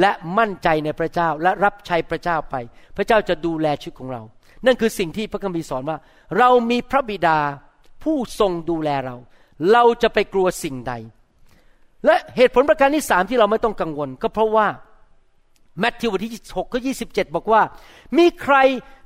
[0.00, 2.54] และมั่นใจในพระเจ้าและรับใช้พระเจ้าไป
[2.96, 4.22] พระเจ้าจะดูแลชีวิตของเรา
[4.66, 5.98] นั่นคือสิ่งที่พระคัมภีร์สอนว่า
[6.38, 7.38] เรามีพระบิดา
[8.02, 9.16] ผู้ทรงดูแลเรา
[9.72, 10.92] เราจะไปกลัวสิ่งใด
[12.06, 14.66] และเหตุผลประการที่สามที่เราไม่ต้องกังวล ก็เพราะว่า
[15.78, 16.92] แมทธิวบทที่หกข้อยี
[17.36, 17.62] บอกว่า
[18.18, 18.56] มีใคร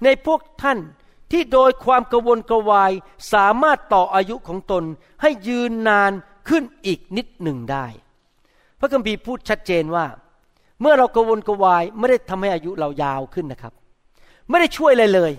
[0.05, 0.79] ในพวกท่าน
[1.33, 2.93] ที่โดยความกวนกระวาย
[3.33, 4.85] สามารถต่ออายุของตน
[5.23, 6.13] ให้ยืนนาน
[6.49, 7.87] ขึ้นอีกนิดหนึ่งได้
[8.81, 10.07] พระคัมภีร์พูดชัดเจนว่า
[10.81, 13.73] เมื่อเรากวนกวายไม่ได้ทำให้อายุเรายาวขึ้นนะครับ
[14.49, 15.33] ไม่ได้ช่วยอะไรเลย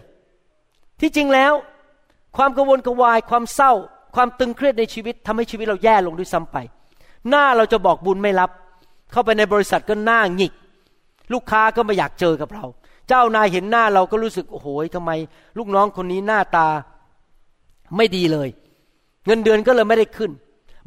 [1.01, 1.53] ที่จริงแล้ว
[2.37, 3.71] ความกวนกวายความเศร้า
[4.15, 6.57] ความตึงเครียดในชีวิตทำให้ชีวิตเราแย่ลงด้วยซ้ำไป
[7.29, 8.51] หน้าเราจะบอกบุญไม่รับ
[9.11, 10.53] เข้าไปในบริษัทก็หน้าหงิก
[11.33, 12.65] ลูกค้าก็ไม่อยากเจอกับเรา
[13.07, 15.11] เจ้านายเห็นหน้าเราก็รู้สึกโอ้โหทำไม
[15.57, 16.67] ลูกน้องคนนี้หน้าตา
[17.97, 18.49] ไม่ดีเลย
[19.25, 20.31] เงินเดือนก็เลยไม่ได้ขึ้น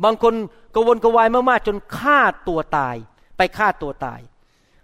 [0.05, 0.35] บางคน
[0.75, 2.97] กวนกวายมากๆ จนฆ่าตัวตาย
[3.37, 4.21] ไปฆ่าตัวตาย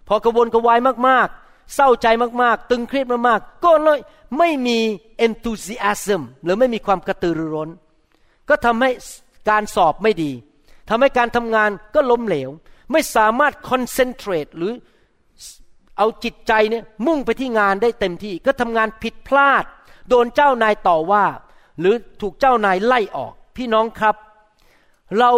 [0.07, 2.07] พอกวนกวายมากๆ เศร้าใจ
[2.41, 3.99] มากๆ ตึงเครียดมากๆ ก็เลย
[4.37, 4.79] ไม่มี
[5.25, 7.69] enthusiasm หรือไม่มีความกระตือรือร้น
[8.49, 8.91] ก็ทำให้
[9.49, 10.31] การสอบไม่ดี
[10.89, 12.49] ทำให้การทำงานก็ล้มเหลว
[12.91, 14.73] ไม่สามารถ concentrate หรือ
[15.97, 19.63] เอาจิตใจเนี่ยมุ่งไปที่งานได้เต็มที่ ก็ทำงานผิดพลาด
[20.09, 21.25] โดนเจ้านายต่อว่า
[21.79, 24.15] หรือถูกเจ้านายไล่ออก พี่น้องครับ
[25.19, 25.31] เรา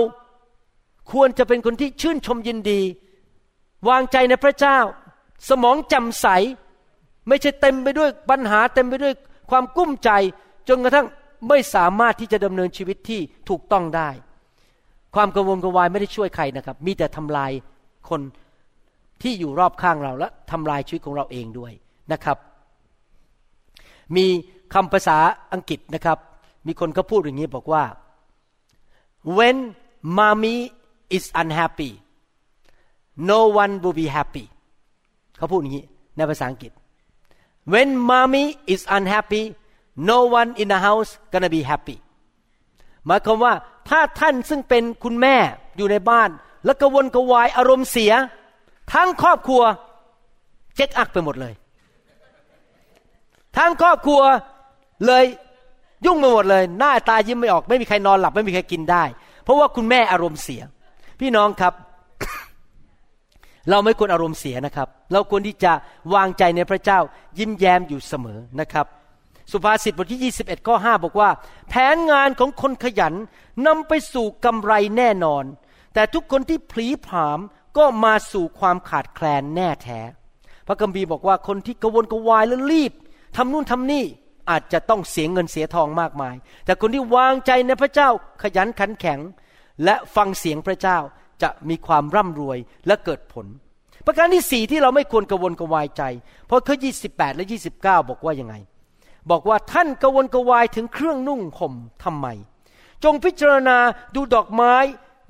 [1.12, 2.82] ควรจะเป็นคนที่ชื่นชมยินดี
[3.90, 4.78] วางใจในพระเจ้า
[5.50, 6.28] สมองจำใส
[7.28, 9.14] ไม่ใช่เต็มไปด้วยปัญหาเต็มไปด้วย
[9.50, 10.10] ความกุ้มใจ
[10.70, 11.08] จนกระทั่ง
[11.50, 14.10] ไม่สามารถที่จะดำเนินชีวิตที่ถูกต้องได้
[15.16, 17.52] ความกังวลกวายไม่ได้ช่วยใครนะครับ มีแต่ทำลาย
[18.10, 18.22] คน
[19.22, 21.74] ที่อยู่รอบข้างเราและทำลายชีวิตของเราเองด้วย
[22.12, 22.38] นะครับ
[24.16, 24.26] มี
[24.74, 25.18] คำภาษา
[25.54, 26.18] อังกฤษนะครับ
[26.68, 27.84] มีคนก็พูดอย่างนี้บอกว่า
[29.38, 29.58] when
[30.18, 30.58] mommy
[31.10, 31.92] is unhappy
[33.32, 34.46] no one will be happy
[35.38, 35.86] เขาพูดอย่างนี้
[36.18, 36.72] ในภาษาอังกฤษ
[37.74, 39.44] when mommy is unhappy
[40.10, 41.98] no one in the house gonna be happy
[43.06, 43.54] หมายความว่า
[43.90, 45.36] ถ้าท่านซึ่งเป็นคุณแม่
[45.78, 46.30] อยู่ในบ้าน
[46.66, 48.14] แล้วกระวนกระวายอารมณ์เสีย
[48.94, 49.64] ทั้งครอบครัว
[50.76, 51.54] เจ๊กอักไปหมดเลย
[53.58, 54.22] ทั้งครอบครัว
[55.06, 55.26] เลย
[56.06, 59.04] ยุ่งไปหมดเลย หน้าตายิ้มไม่ออก ไม่มีใครนอนหลับ ไม่มีใครกินได้
[59.44, 60.62] เพราะว่าคุณแม่อารมณ์เสีย
[61.20, 61.74] พี่น้องครับ
[63.70, 65.74] เราไม่ควรอารมณ์เสียนะครับ เราควรที่จะ
[66.14, 67.00] วางใจในพระเจ้า
[67.40, 68.86] ยิ้มแย้มอยู่เสมอนะครับ
[69.52, 71.30] สุภาษิตบทที่ 21ข้อ5บอกว่า
[71.70, 73.14] แผนงานของคนขยัน
[73.68, 75.44] นำไปสู่กำไรแน่นอน
[75.94, 77.40] แต่ทุกคนที่ผลีผาม
[77.78, 80.00] ก็มาสู่ความขาดแคลนแน่แท้
[80.68, 82.92] พระกัมภีบอกว่าคนที่กระวนกระวายและรีบ
[83.36, 84.06] ทำนู่นทำนี่
[84.50, 88.10] อาจจะต้องเสียเงินเสียทองมากมาย แต่คนที่วางใจในพระเจ้า
[88.42, 89.20] ขยันขันแข็ง
[89.84, 90.98] และฟังเสียงพระเจ้า
[91.42, 92.58] จะมีความร่ำรวย
[92.88, 93.46] และเกิดผล
[94.06, 96.04] ประการที่สี่ที่เราไม่ควรกระวนกระวายใจ
[96.48, 96.76] เพราะข้อ
[97.08, 98.56] 28 และ 29 บอกว่ายังไง
[99.30, 102.28] บอกว่าท่านกระวนกระวายถึงเครื่องนุ่งห่มทำไม
[103.04, 103.78] จงพิจารณา
[104.16, 104.76] ดูดอกไม้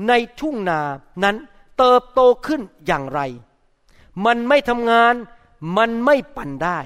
[0.07, 0.79] ในทุ่งนา
[1.23, 1.35] นั้น
[1.77, 3.21] เติบโตขึ้นอย่างไร
[4.25, 5.13] มันไม่ทำงาน
[5.77, 6.79] มันไม่ปั่นได้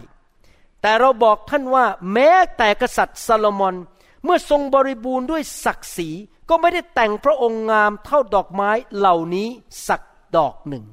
[0.81, 3.75] แต่เราบอกท่านว่าแม้แต่กษัตริย์ซาโลมอน
[4.23, 6.09] เมื่อทรงบริบูรณ์ด้วยศักดิ์ศรี
[6.49, 9.47] ก็ไม่ได้แต่งพระองค์งามเท่าดอกไม้เหล่านี้
[9.87, 10.01] สัก
[10.37, 10.83] ดอกหนึ่ง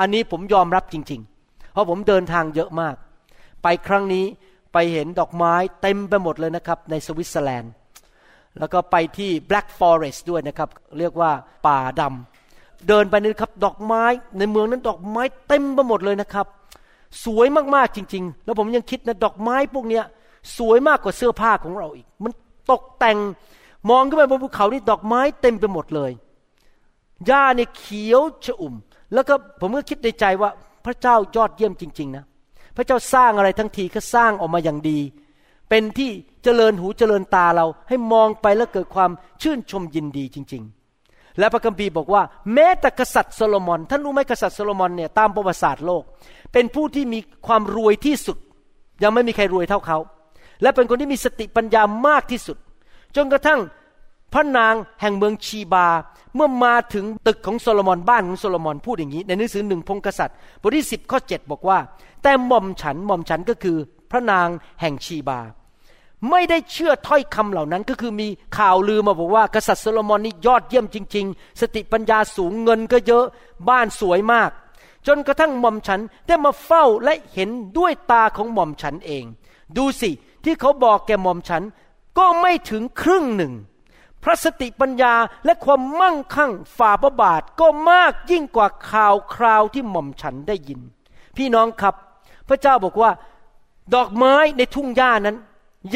[0.00, 2.94] อันนี้ผมยอมรับจริง ๆ เพราะผมเดินทางเยอะมาก
[3.62, 4.24] ไปครั้งนี้
[4.72, 7.72] ไปเห็นดอกไม้เต็มไปหมดเลยนะครับ ในสวิตเซอร์แลนด์
[8.58, 11.30] แล้วก็ไปที่ Black Forest ด้วยนะครับ เรียกว่า
[11.66, 14.04] ป่าดำเดินไปนี่ครับดอกไม้
[14.38, 16.46] ในเมืองนั้นดอกไม้เต็มไปหมดเลยนะครับ
[17.24, 20.04] สวยมากๆจริง ๆ แล้วผมยังคิดนะดอกไม้พวกเนี้ย
[20.58, 22.32] สวยมากกว่าเสื้อผ้าของเราอีก มัน
[22.70, 23.18] ตกแต่ง
[23.90, 26.12] มองขึ้นไปบนภูเขานี่ดอกไม้เต็มไปหมดเลย
[27.26, 28.74] หญ้าเนี่ยเขียวชอุ่ม
[29.14, 30.50] แล้วก็ผมก็คิดในใจว่า
[30.84, 32.24] พระเจ้ายอดเยี่ยมจริง ๆ นะ
[32.76, 34.98] พระเจ้าสร้างอะไรทั้งทีก็สร้างออกมาอย่างดี
[35.68, 36.10] เป็นที่
[36.44, 39.10] เจริญหูเจริญตาเราให้มองไปแล้วเกิดความ
[39.42, 40.75] ชื่นชมยินดีจริง ๆ
[41.38, 42.22] และพระคัมภีร์บอกว่า
[42.54, 46.02] แม้แต่กษัตริย์โซโลมอน ท่านรู้ไหมกษัตริย์โซโลมอนเนี่ยตามประวัติศาสตร์โลก
[46.52, 48.38] เป็นผู้ที่มีความรวยที่สุด
[49.02, 49.98] ยังไม่มีใครรวยเท่าเขา
[50.62, 52.56] และเป็นคนที่มีสติปัญญามากที่สุด
[53.16, 53.60] จนกระทั่ง
[54.32, 55.88] พระนางแห่งเมืองชีบา
[56.34, 61.78] เมื่อมาถึงตึกของโซโลมอนบ้านของโซโลมอนพูดอย่างนี้ ในหนังสือหนึ่งพงกษัตริย์บทที่สิบข้อ7บอกว่า
[62.22, 63.76] แต่หม่อมฉันหม่อมฉันก็คือ
[64.10, 64.48] พระนาง
[64.80, 65.40] แห่งชีบา
[66.30, 73.24] ไม่ได้เชื่อถ้อยคำเหล่านั้น ก็คือมีข่าวลือมาบอกว่ากษัตริย์โซโลมอนนี่ยอดเยี่ยมจริง ๆ สติปัญญาสูงเงินก็เยอะ
[73.68, 74.50] บ้านสวยมาก
[75.06, 79.24] จนกระทั่งหม่อมฉันได้มาเฝ้าและเห็นด้วยตาของหม่อมฉันเอง
[79.76, 80.10] ดูสิ
[80.44, 81.62] ที่เขาบอกแกหม่อมฉัน
[82.18, 83.52] ก็ไม่ถึงครึ่งหนึ่ง
[84.22, 90.80] พระสติปัญญาและความมั่งคั่งฝ่าพระบาทก็มากยิ่งกว่าข่าวคราวที่หม่อมฉันได้ยิน
[91.36, 91.94] พี่น้องครับ
[92.48, 93.10] พระเจ้าบอกว่า
[93.94, 95.36] ดอกไม้ในทุ่งหญ้านั้น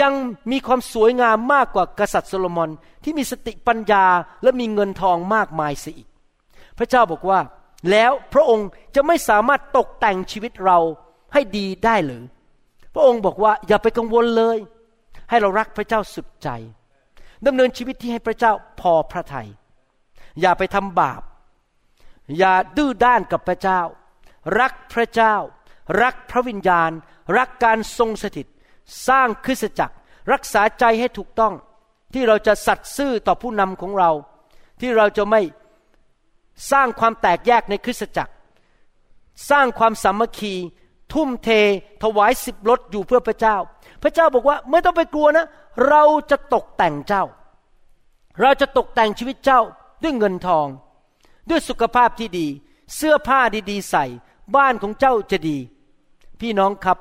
[0.01, 0.15] ยัง
[0.51, 2.71] มีความสวยงามมากกว่ากษัตริย์โซโลมอน
[3.05, 4.05] ที่มีสติปัญญา
[4.43, 6.09] และมีเงินทองมากมายเสียอีก
[6.79, 7.41] พระเจ้าบอกว่า
[7.91, 10.79] แล้วพระองค์จะไม่สามารถตกแต่งชีวิตเรา
[11.33, 12.23] ให้ดีได้หรือ
[12.95, 14.59] พระองค์บอกว่าอย่าไปกังวลเลย
[15.31, 16.49] ให้เรารักพระเจ้าสุดใจ
[17.47, 19.49] ดำเนินชีวิตที่ให้พระเจ้าพอพระทยัย
[20.41, 21.23] อย่าไปทำบาป
[22.39, 23.81] อย่าดื้อด้านกับพระเจ้า
[24.61, 25.35] รักพระเจ้า
[26.03, 26.91] รักพระวิญญาณ
[27.39, 28.47] รักการทรงสถิต
[29.09, 29.95] สร้างคริสตจักร
[30.33, 31.55] รักษาใจให้ถูกต้อง
[32.15, 34.11] ที่เราจะสัตย์ซื่อต่อผู้นำของเรา
[34.81, 35.41] ที่เราจะไม่
[36.71, 38.33] สร้างความแตกแยกในคริสตจักร
[39.51, 40.55] สร้างความสามัคคี
[41.13, 41.49] ทุ่มเท
[42.03, 43.57] ถวายสิบรถอยู่เพื่อพระเจ้า
[44.03, 45.47] พระเจ้าบอกว่าไม่ต้องไปกลัวนะ
[45.89, 47.25] เราจะตกแต่งเจ้า
[48.41, 49.61] เราจะตกแต่งชีวิตเจ้า
[50.03, 50.67] ด้วยเงินทอง
[51.49, 52.47] ด้วยสุขภาพที่ดี
[52.97, 54.05] เสื้อผ้าดีๆใส่
[54.57, 55.59] บ้านของเจ้าจะดี
[56.41, 56.99] พี่น้องครับ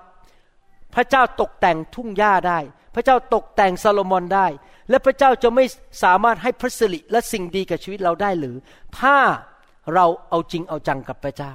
[0.96, 2.60] พระเจ้าตกแต่งทุ่งหญ้าได้
[2.96, 4.48] พระเจ้าตกแต่งซาโลมอนได้
[4.90, 5.66] และพระเจ้าจะไม่
[6.04, 8.56] สามารถให้พระสิริและสิ่งดีกับชีวิตเราได้หรือ
[9.00, 9.18] ถ้า
[9.94, 11.54] เราเอาจริงเอาจังกับพระเจ้า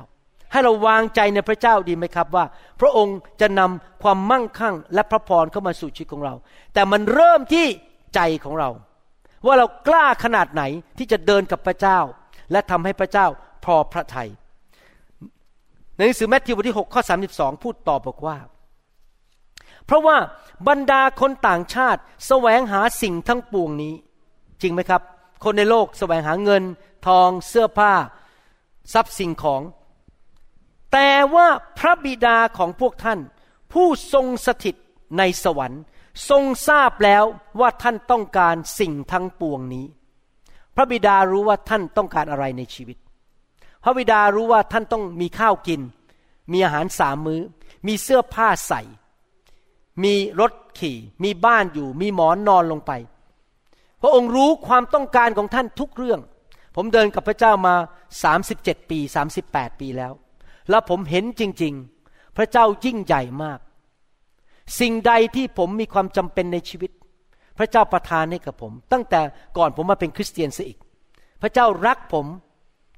[0.53, 2.45] ให้เราวางใจในพระเจ้าดีไหมครับว่า
[2.81, 6.35] พระองค์จะนำความมั่งคั่งและพระพรเข้ามาสู่ชีวิตของเรา
[6.75, 7.67] แต่มันเริ่มที่
[8.15, 8.71] ใจของเรา
[9.47, 10.63] ว่าเรากล้าขนาดไหน
[10.99, 11.99] ที่จะเดินกับพระเจ้า
[12.53, 13.27] และทำให้พระเจ้า
[13.65, 14.29] พอพระทยัย
[15.97, 18.37] ในหนังสือแมทธิวบทที่6ข้อ32 พูดต่อบอกว่า
[19.87, 20.17] เพราะว่า
[20.69, 23.95] บรรดาคนต่างชาติแสวงหาสิ่งทั้งปวงนี้
[24.63, 25.03] จริงไหมครับ
[25.45, 26.63] คนในโลกแสวงหาเงิน
[27.07, 27.93] ทองเสื้อผ้า
[28.93, 29.63] ทรัพย์สิ่งของ
[30.93, 33.19] แต่ว่าพระบิดาของพวกท่าน
[33.73, 34.77] ผู้ทรงสถิต
[35.19, 35.83] ในสวรรค์
[36.31, 37.25] ทรงทราบแล้ว
[37.61, 39.87] ว่าท่านต้องการสิ่งทั้งปวงนี้
[40.77, 42.97] พระบิดารู้ว่าท่านต้องการอะไรในชีวิต
[43.85, 45.81] พระบิดารู้ว่าท่านต้องมีข้าวกิน
[46.53, 47.41] มีอาหารสามมือ้อ
[47.87, 48.83] มีเสื้อผ้าใส่
[50.03, 52.93] มีรถขี่ มีบ้านอยู่ มีหมอนนอนลงไป
[54.03, 56.21] พระองค์รู้ความต้องการของท่านทุกเรื่อง
[56.77, 57.75] ผมเดินกับพระเจ้ามา
[58.33, 58.99] 37 ปี
[59.41, 60.13] 38 ปีแล้ว
[60.71, 63.59] แล้วผมเห็นจริง ๆ พระเจ้ายิ่งใหญ่มาก
[64.81, 66.91] สิ่งใดที่ผมมีความจำเป็นในชีวิต
[67.59, 69.21] พระเจ้าประทานให้กับผม ตั้งแต่
[69.59, 70.79] ก่อนผมมาเป็นคริสเตียนซะอีก
[71.43, 72.27] พระเจ้ารักผม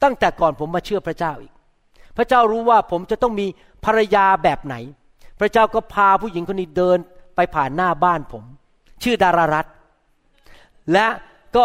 [0.03, 1.53] ตั้งแต่ก่อนผมมาเชื่อพระเจ้าอีก
[2.17, 3.47] พระเจ้ารู้ว่าผมจะต้องมี
[3.85, 4.75] ภรรยาแบบไหน
[5.41, 6.99] พระเจ้าก็พาผู้หญิงคนนี้เดิน
[7.37, 8.45] ไปผ่านหน้าบ้านผม
[9.03, 9.67] ชื่อดารารัต
[10.93, 11.07] และ
[11.57, 11.65] ก็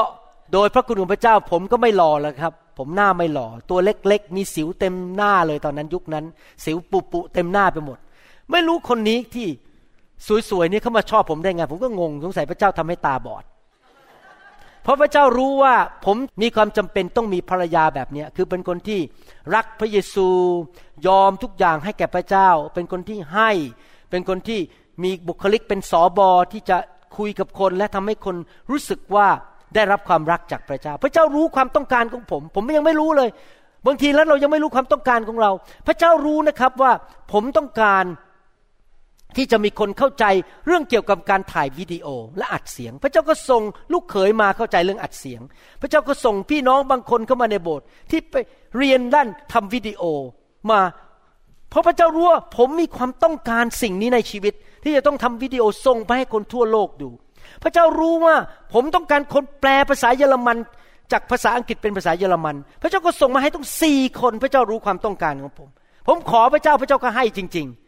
[0.53, 6.25] โดยพระคุณของพระเจ้าผมก็ไม่หล่อแล้วครับ ผมหน้าไม่หล่อ ตัวเล็กๆ มีสิวเต็มหน้าเลยตอนนั้นยุคนั้น
[6.65, 7.97] สิวปุปุเต็มหน้าไปหมด
[8.51, 9.47] ไม่รู้คนนี้ที่
[10.49, 13.43] สวยๆนี่เขามาชอบผมได้ไง ผมก็งงสงสัยพระเจ้าทำให้ตาบอด
[14.83, 18.99] เพราะพระเจ้ารู้ว่าผมมีความจำเป็นต้องมีภรรยาแบบนี้คือเป็นคนที่
[19.55, 20.27] รักพระเยซู
[21.07, 23.51] ยอมทุกอย่างให้แก่พระเจ้า เป็นคนที่ให้
[24.09, 24.59] เป็นคนที่
[25.03, 26.77] มีบุคลิกเป็นสอบอที่จะ
[27.17, 28.35] คุยกับคนและทำให้คน
[28.71, 29.27] รู้สึกว่า
[29.75, 33.29] ได้รับความรักจากพระเจ้า พระเจ้ารู้ความต้องการของผม ผมยังไม่รู้เลย
[33.87, 35.51] บางทีแล้วเรายังไม่รู้ความต้องการของเรา
[35.87, 36.91] พระเจ้ารู้นะครับว่า
[37.31, 38.03] ผมต้องการ
[39.35, 40.25] ที่จะมีคนเข้าใจ
[40.65, 43.63] เรื่องเกี่ยวกับการถ่ายวิดีโอและอัดเสียง พระเจ้าก็ส่ง
[43.93, 45.41] ลูกเขยมาเข้าใจเรื่องอัดเสียง
[45.81, 48.35] พระเจ้าก็ส่งพี่น้องบางคนเข้ามาในโบสถ์ที่ไป
[48.77, 50.03] เรียนด้านทำวิดีโอ
[50.69, 50.79] มา
[51.69, 57.09] เพราะพระเจ้ารู้ว่าผมมีความต้องการสิ่งนี้ในชีวิต ที่จะต้องทำวิดีโอส่งไปให้คนทั่วโลกดู
[57.63, 58.35] พระเจ้ารู้ว่า
[58.73, 60.57] ผมต้องการคนแปลภาษาเยอรมัน
[61.11, 65.69] จากภาษาอังกฤษเป็นภาษาเยอรมัน พระเจ้าก็ส่งมาให้ต้องสี่คน พระเจ้ารู้ความต้องการของผม
[66.07, 67.80] ผมขอพระเจ้าพระเจ้าก็ให้จริง ๆ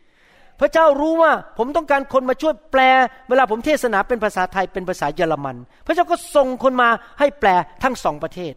[0.59, 2.81] พระเจ้ารู้ว่าผมต้องการคนมาช่วยแปล
[3.29, 6.89] เวลาผมเทศนาเป็นภาษาไทยเป็นภาษาเยอรมัน พระเจ้าก็ส่งคนมา
[7.19, 7.49] ให้แปล
[7.83, 8.53] ทั้งสองประเทศ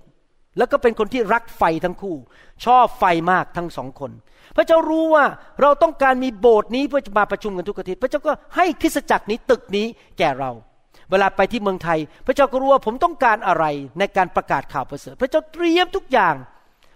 [0.59, 2.17] แล้วก็เป็นคนที่รักไฟทั้งคู่
[2.65, 4.11] ชอบไฟมากทั้งสองคน
[4.57, 5.25] พระเจ้ารู้ว่า
[5.61, 9.87] เราต้องการมีโบสถ์นี้เพื่อจะมาประชุมกันทุกอาทิตย์พระเจ้าก็ให้คริสจักรนี้ตึกนี้
[10.19, 10.51] แก่เรา
[11.11, 13.65] เวลาไปที่เมืองไทย พระเจ้าก็รู้ว่าผมต้องการอะไร
[13.99, 16.35] ในการประกาศข่าวประเสริฐ พระเจ้าเตรียมทุกอย่าง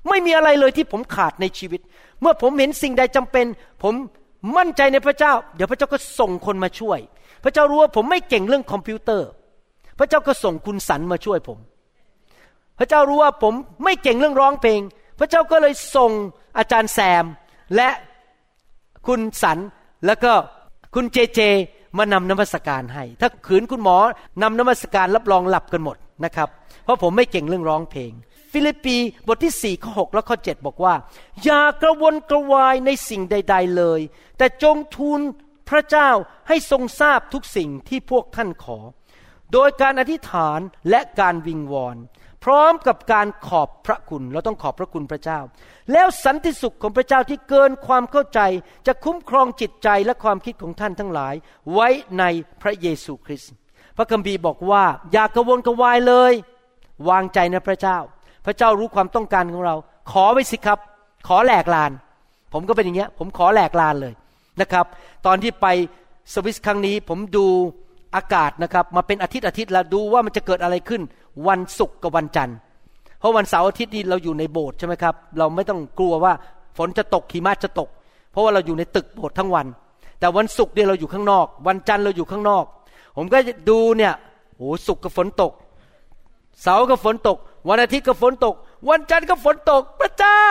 [0.09, 1.81] ไม่มีอะไรเลยที่ผมขาดในชีวิต
[2.21, 3.47] เมื่อผมเห็นสิ่งใดจำเป็น
[3.83, 3.95] ผม
[4.57, 6.99] มั่นใจในพระเจ้า เดี๋ยวพระเจ้าก็ส่งคนมาช่วย
[7.45, 9.29] พระเจ้ารู้ว่าผมไม่เก่งเรื่องคอมพิวเตอร์
[9.99, 11.59] พระเจ้าก็ส่งคุณสันมาช่วยผม
[12.79, 14.81] พระเจ้ารู้ว่าผมไม่เก่งเรื่องร้องเพลง
[15.19, 16.11] พระเจ้าก็เลยส่ง
[16.59, 17.25] อาจารย์แซม
[17.77, 17.89] และ
[19.07, 19.59] คุณสัน
[20.07, 20.33] แล้วก็
[20.95, 21.41] คุณเจเจ
[21.99, 23.97] มานำนมัสการให้ ถ้าขืนคุณหมอ
[24.43, 26.49] นำนมัสการรับรองหลับกันหมดนะครับ
[26.85, 28.13] เพราะผมไม่เก่งเรื่องร้องเพลง
[28.53, 28.97] ฟิลิปปี
[29.29, 30.95] บทที่ 4 ข้อ 6 และข้อ 7 บอกว่า
[31.45, 34.01] อย่ากระวนกระวายในสิ่งใด ๆเลย
[34.39, 35.21] แต่จงทูล
[35.71, 36.11] พระเจ้า
[36.49, 38.79] ให้ทรงทราบทุกสิ่งที่พวกท่านขอ
[39.53, 40.61] โดยการอธิษฐาน
[40.91, 41.97] และการวิงวอน
[42.45, 45.41] พร้อมกับการขอบพระคุณ เราต้องขอบพระคุณพระเจ้า
[45.93, 48.41] แล้วสันติสุขของพระเจ้าที่เกินความเข้าใจ
[48.87, 51.35] จะคุ้มครองจิตใจและความคิดของท่านทั้งหลาย
[51.73, 52.25] ไว้ใน
[52.63, 53.53] พระเยซูคริสต์
[53.97, 56.33] พระคัมภีร์บอกว่า อย่ากระวนกระวายเลย
[57.09, 57.99] วางใจในพระเจ้า
[58.45, 59.75] พระเจ้ารู้ความต้องการของเรา
[60.11, 60.79] ขอไว้สิครับ
[61.29, 61.91] ขอแหลกลาน
[62.53, 64.13] ผมก็เป็นอย่างเงี้ย ผมขอแหลกลานเลย
[64.61, 64.87] นะครับ
[65.27, 65.67] ตอนที่ไป
[66.35, 67.47] สวิสครั้งนี้ ผมดู
[68.17, 71.03] อากาศนะครับ มาเป็นอาทิตย์อาทิตย์แล้วดูว่ามันจะเกิดอะไรขึ้น
[71.49, 72.57] วันศุกร์กับวันจันทร์
[73.19, 76.33] เพราะวันเสาร์อาทิตย์นี้เราอยู่ในโบสถ์ใช่ไหมครับ เราไม่ต้องกลัวว่า
[76.79, 77.89] ฝนจะตกหิมะจะตก
[78.33, 79.67] เพราะว่าเราอยู่ในตึกโบสถ์ทั้งวัน
[80.21, 82.65] แต่วันศุกร์เนี่ยเราอยู่ข้างนอก วันจันทร์เราอยู่ข้างนอก
[83.17, 84.13] ผมก็ดูเนี่ย
[84.57, 85.53] โอ้ศุกร์ก็ฝนตก
[86.63, 88.55] เสาร์ก็ฝนตก วันอาทิตย์ก็ฝนตก
[88.89, 90.45] วันจันทร์ก็ฝนตก พระเจ้า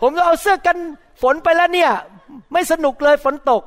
[0.00, 0.76] ผมจะเอาเสื้อกัน
[1.22, 1.90] ฝนไปแล้วเนี่ย
[2.52, 3.62] ไม่สนุกเลยฝนตก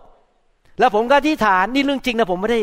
[0.79, 2.61] แล้วผมก็ที่ฐานนี่เรื่องจริงนะผมไม่ได้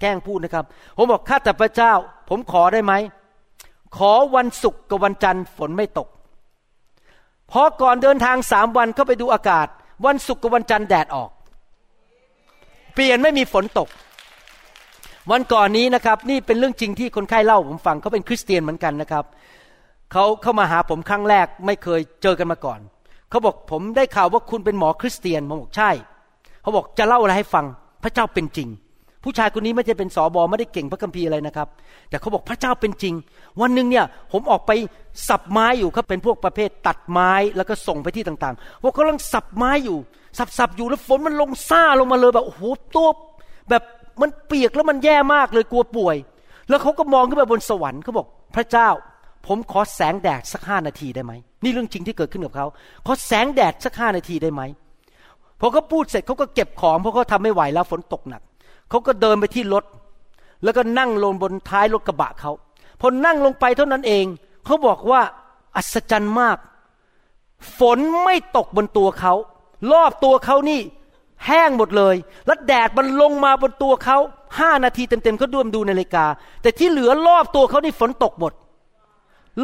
[0.00, 0.64] แกล้งพูดนะครับ
[0.96, 1.92] ผมบอกข้าแต่พระเจ้า
[2.28, 2.92] ผมขอได้ไหม
[3.96, 6.08] ขอวันศุกร์กับวันจันทร์ฝนไม่ตก
[7.52, 9.66] พอก่อนเดินทางสามวันเข้าไปดูอากาศ
[10.06, 11.30] วันศุกร์กับวันจันทร์แดดออก
[12.94, 13.88] เปลี่ยนไม่มีฝนตก
[15.30, 19.24] วันก่อนนี้นะครับนี่เป็นเรื่องจริงที่คนไข้เล่าผมฟังเขาเป็นคริสเตียนเหมือนกันนะครับ
[20.12, 22.80] เขาเข้ามาหาผมครั้งแรกไม่เคยเจอกันมาก่อน
[23.30, 25.90] เขาบอกผมได้ข่าวว่าคุณเป็นหมอคริสเตียนผมบอกใช่
[26.62, 27.64] เขาบอกจะเล่าอะไรให้ฟัง
[28.02, 28.68] พระเจ้าเป็นจริง
[29.24, 31.68] ผู้ชายคนนี้ไม่ใช่เป็นสอบอไม่ได้เก่งพระคัมภีร์อะไรนะครับ
[32.08, 33.14] แต่เขาบอกพระเจ้าเป็นจริง
[33.60, 34.72] วันหนึ่งเนี่ยผมออกไป
[35.28, 39.98] สับไม้อยู่เขาเป็นพวกประเภทตัดไม้แล้วก็ส่งไปที่ต่างๆพวกเขากำลังสับไม้อยู่
[40.58, 42.62] สับๆอยู่แล้วฝนมันลงซ่าลงมาเลยแบบโอ้โห
[42.94, 43.08] ตัว
[43.70, 43.82] แบบ
[44.20, 46.16] มันเปียกแล้วมันแย่มากเลยกลัวป่วย
[46.68, 48.88] แล้วเขาก็มองขึ้นไปบนสวรรค์เขาบอกพระเจ้า
[49.46, 51.32] ผมขอแสงแดดสักห้านาทีได้ไหม
[51.64, 52.66] นี่เรื่องจริงที่เกิดขึ้นกับเขา
[53.06, 54.62] ขอแสงแดดสักห้านาทีได้ไหม
[55.60, 58.42] พอเขาพูดเสร็จเขาก็เก็บของเพราะเขาทาไม่ไหวแล้วฝนตกหนัก
[58.90, 59.84] เขาก็เดินไปที่รถ
[60.64, 62.52] แล้วก็นั่งลงบนท้ายรถกระบะเขา
[63.00, 64.24] พอนั่งลงไปเท่านั้นเอง
[64.64, 65.20] เขาบอกว่า
[65.76, 66.58] อัศจรรย์มาก
[67.78, 69.34] ฝนไม่ตกบนตัวเขา
[69.92, 70.80] รอบตัวเขานี่
[71.46, 74.18] แห้งหมดเลย แล้วแดดมันลงมาบนตัวเขา
[74.60, 76.26] ห้านาทีเต็มๆเขาดูมดูนาฬิกา
[76.62, 78.52] แต่ที่เหลือรอบตัวเขานี่ฝนตกหมด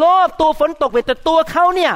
[0.02, 1.92] รอบตัวฝนตกไปแต่ตัวเขาเนี่ย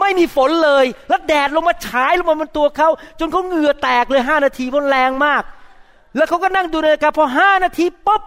[0.00, 5.42] ไม่มีฝนเลย แล้วแดดลงมาฉายลงมาบนตัวเขาจนเขาเหงื่อแตกเลยห้านาทีเพราะแรงมาก
[6.16, 8.22] แล้วเขาก็นั่งดูนาฬิกาพอห้านาทีปุ๊บ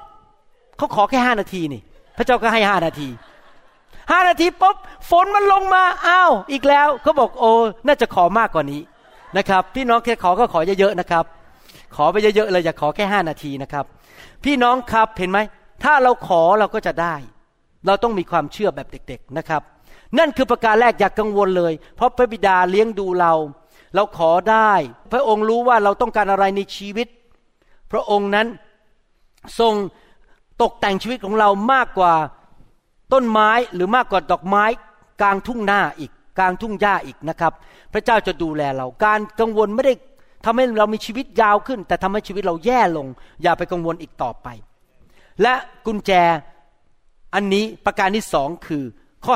[0.78, 1.82] เขาขอแค่ห้านาทีนี่
[2.18, 3.10] พระเจ้าก็ให้ห้านาที
[4.12, 4.76] ห้านาทีปุ๊บ
[5.10, 7.52] ฝนมันลงมาอ้าวอีกแล้วเขาบอกโอ้
[7.86, 8.82] น่าจะขอมากกว่านี้
[9.38, 11.26] นะครับ พี่น้องแค่ขอก็ขอเยอะๆนะครับ
[11.96, 13.86] ขอไปเยอะๆเลยอย่าขอแค่ห้านาทีนะครับ
[14.43, 15.39] พี่น้องครับเห็นไหม
[15.84, 17.15] ถ้าเราขอเราก็จะได้
[17.88, 19.62] เราต้องมีความเชื่อแบบเด็ก ๆนะครับ
[20.19, 23.34] นั่นคือประการแรกอย่ากกังวลเลย เพราะพระบิดาเลี้ยงดูเรา
[23.96, 24.72] เราขอได้
[25.12, 27.08] พระองค์รู้ว่าเราต้องการอะไรในชีวิต
[27.91, 28.48] พระองค์นั้น
[29.60, 29.74] ทรง
[30.62, 32.13] ตกแต่งชีวิตของเรามากกว่า
[33.13, 34.63] ต้นไม้หรือมากกว่าดอกไม้
[35.22, 37.54] กลางทุ่งหน้าอีก กลางทุ่งหญ้าอีกนะครับ
[37.93, 39.93] พระเจ้าจะดูแลเรา การกังวลไม่ได้
[40.46, 43.08] ทำให้เรามีชีวิตยาวขึ้น แต่ทำให้ชีวิตเราแย่ลง
[43.41, 44.48] อย่าไปกังวลอีกต่อไป
[45.41, 45.54] และ
[45.86, 46.12] กุญแจ
[47.34, 48.84] อันนี้ประการที่สองคือ
[49.26, 49.34] ข้อ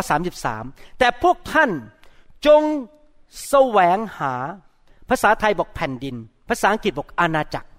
[0.49, 1.71] 33 แต่พวกท่าน
[2.45, 2.63] จง
[3.47, 4.33] แสวงหา
[5.10, 6.15] ภาษาไทยบอกแผ่นดิน
[6.49, 7.69] ภาษาอังกฤษบอกอาณาจักร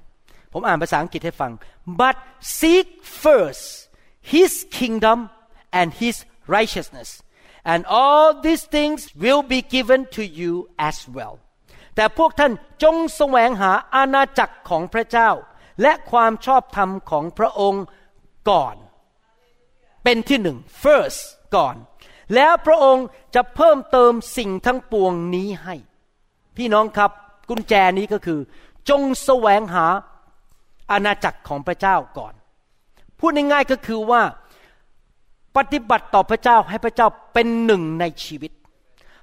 [0.53, 1.53] ผมอ่านภาษาอังกฤษให้ฟัง
[2.01, 2.17] but
[2.59, 2.87] seek
[3.23, 3.65] first
[4.33, 5.19] His kingdom
[5.81, 6.17] and His
[6.57, 7.09] righteousness
[7.73, 10.53] and all these things will be given to you
[10.89, 11.35] as well
[11.97, 12.53] แต่พวกท่าน
[12.83, 15.31] จงแสวงหาอาณาจักรของพระเจ้า
[15.83, 17.85] และความชอบธรรมของพระองค์
[18.51, 18.77] ก่อน
[20.05, 21.21] เป็นที่หนึ่ง first
[21.57, 21.77] ก่อน
[22.35, 25.75] แล้วพระองค์จะเพิ่มเติมสิ่งทั้งปวงนี้ให้
[26.57, 27.11] พี่น้องครับ
[27.49, 28.41] กุญแจนี้ก็คือ
[28.89, 29.87] จงแสวงหา
[30.91, 32.35] อาณาจักรของพระเจ้าก่อน
[33.19, 34.23] พูดง่ายๆก็คือว่า
[35.59, 38.53] ปฏิบัติต่อพระเจ้าให้พระเจ้าเป็นหนึ่งในชีวิต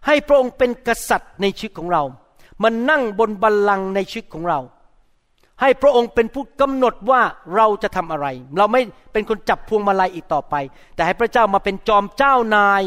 [0.05, 2.03] ให้พระองค์เป็นกษัตริย์ในชีวิตของเรา
[2.63, 4.59] มันนั่งบนบัลลังก์ในชีวิตของเรา
[5.61, 7.21] ให้พระองค์เป็นผู้กำหนดว่า
[7.55, 8.81] เราจะทำอะไร เราไม่
[9.13, 10.55] เป็นคนจับพวงมาลัยอีกต่อไป
[10.95, 12.81] แต่ให้พระเจ้ามาเป็นจอมเจ้านาย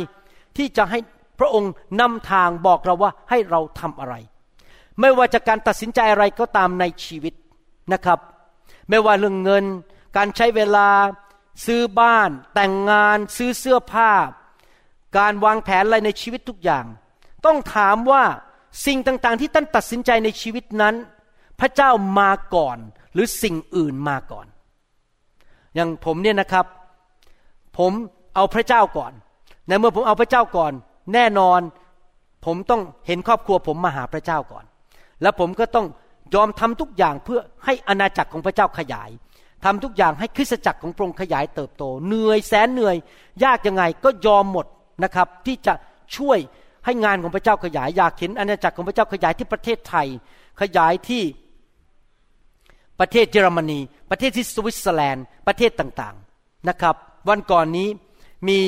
[0.56, 0.98] ที่จะให้
[1.38, 4.14] พระองค์นำทางบอกเราว่าให้เราทำอะไร
[5.00, 7.34] ไม่ว่าจะการตัดสินใจอะไรก็ตามในชีวิต
[7.92, 8.18] นะครับ
[8.88, 9.64] ไม่ว่าเรื่องเงิน
[10.16, 10.86] การใช้เวลา
[11.66, 14.12] ซื้อบ้าน แต่งงานซื้อเสื้อผ้า
[15.18, 16.84] การวางแผนอะไรในชีวิตทุกอย่าง
[17.46, 18.24] ต้องถามว่า
[18.86, 20.94] สิ่งต่างๆ ที่ท่านตัดสินใจในชีวิตนั้น
[21.60, 22.78] พระเจ้ามาก่อน
[23.12, 24.46] หรือสิ่งอื่นมาก่อน
[25.74, 26.66] อย่างผมเนี่ยนะครับ
[27.78, 27.92] ผม
[28.34, 29.12] เอาพระเจ้าก่อน
[29.66, 30.72] ในเมื่อผมเอาพระเจ้าก่อน
[31.14, 31.60] แน่นอน
[32.44, 34.64] ผมต้องเห็นครอบครัวผมมาหาพระเจ้าก่อน
[35.22, 35.86] แล้วผมก็ต้อง
[36.34, 39.10] ยอมทำทุกอย่างเพื่อให้อาณาจักรของพระเจ้าขยาย
[39.64, 42.96] ทำทุกอย่างให้คริสตจักรของพระองค์ขยายเติบโต เหนื่อยแสนเหนื่อย
[43.44, 44.66] ยากยังไงก็ยอมหมด
[45.04, 45.74] นะครับ ที่จะ
[46.16, 46.38] ช่วย
[46.84, 50.06] ให้งานของพระเจ้าขยายอยากเห็นอาณาจักรของพระเจ้าขยายที่ประเทศไทย
[50.60, 51.22] ขยายที่
[53.00, 53.80] ประเทศเยอรมนี
[54.10, 56.94] ประเทศที่สวิตเซอร์แลนด์ประเทศต่างๆนะครับ
[57.28, 57.88] วันก่อนนี้
[58.48, 58.60] มี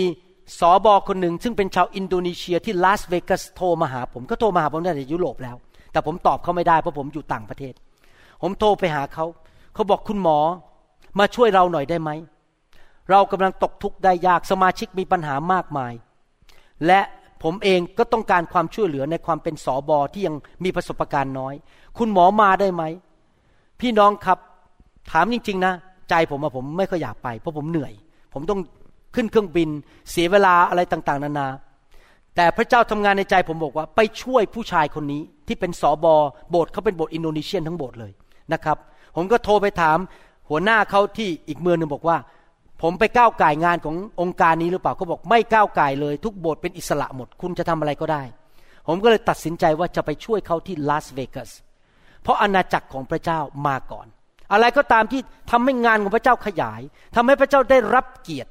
[0.59, 5.57] สอบอคนหนึ่ง ซึ่งเป็นชาวอินโดนีเซียที่ลาสเวกัสโทรมาหาผมก็โทรมาหาผมตั้งแต่ยุโรปแล้ว
[5.93, 7.75] แต่ผมตอบเขาไม่ได้เพราะผมอยู่ต่างประเทศ
[8.43, 9.25] ผมโทรไปหาเขา
[9.75, 10.39] เขาบอกคุณหมอ
[11.19, 12.11] มาช่วยเราหน่อยได้ไหม
[13.11, 15.93] เรากำลังตกทุกข์ได้ยากสมาชิกมีปัญหามากมาย
[16.87, 17.01] และ
[17.43, 20.35] ผมเองก็ต้องการความช่วยเหลือในความเป็นสอบอที่ยัง
[20.65, 21.55] มีประสบการณ์น้อย
[21.99, 22.83] คุณหมอมาได้ไหม
[23.81, 24.39] พี่น้องครับ
[25.11, 25.75] ถามจริง ๆ นะ
[26.11, 27.93] ใจผมอะผมไม่ค่อยอยากไป เพราะผมเหนื่อย
[28.35, 28.61] ผมต้อง
[29.15, 29.69] ขึ้นเครื่องบิน
[30.11, 31.49] เสียเวลาอะไรต่างๆ นานา
[32.37, 36.15] แต่พระเจ้าทำงานในใจผมบอกว่า ไปช่วยผู้ชายคนนี้ที่เป็นสอบอ
[36.51, 38.13] โบสถ์เขาเป็นโบสถ์อินโดนีเซียนทั้งโบสถ์เลย
[38.53, 38.77] นะครับ
[39.17, 39.99] ผมก็โทรไปถาม
[40.51, 42.17] หัวหน้าเขาที่อีกเมืองหนึ่งบอกว่า
[42.83, 48.23] ผมไปก้าวไก่งานขององค์การนี้หรือเปล่าเขาบอกไม่ก้าวไก่เลย ทุกโบสถ์เป็นอิสระหมด คุณจะทำอะไรก็ได้
[48.87, 51.51] ผมก็เลยตัดสินใจว่าจะไปช่วยเขาที่ลาสเวกัส
[52.23, 54.07] เพราะอาณาจักรของพระเจ้ามาก่อน
[54.53, 55.21] อะไรก็ตามที่
[55.51, 56.81] ทำให้งานของพระเจ้าขยาย
[57.17, 58.51] ทำให้พระเจ้าได้รับเกียรติ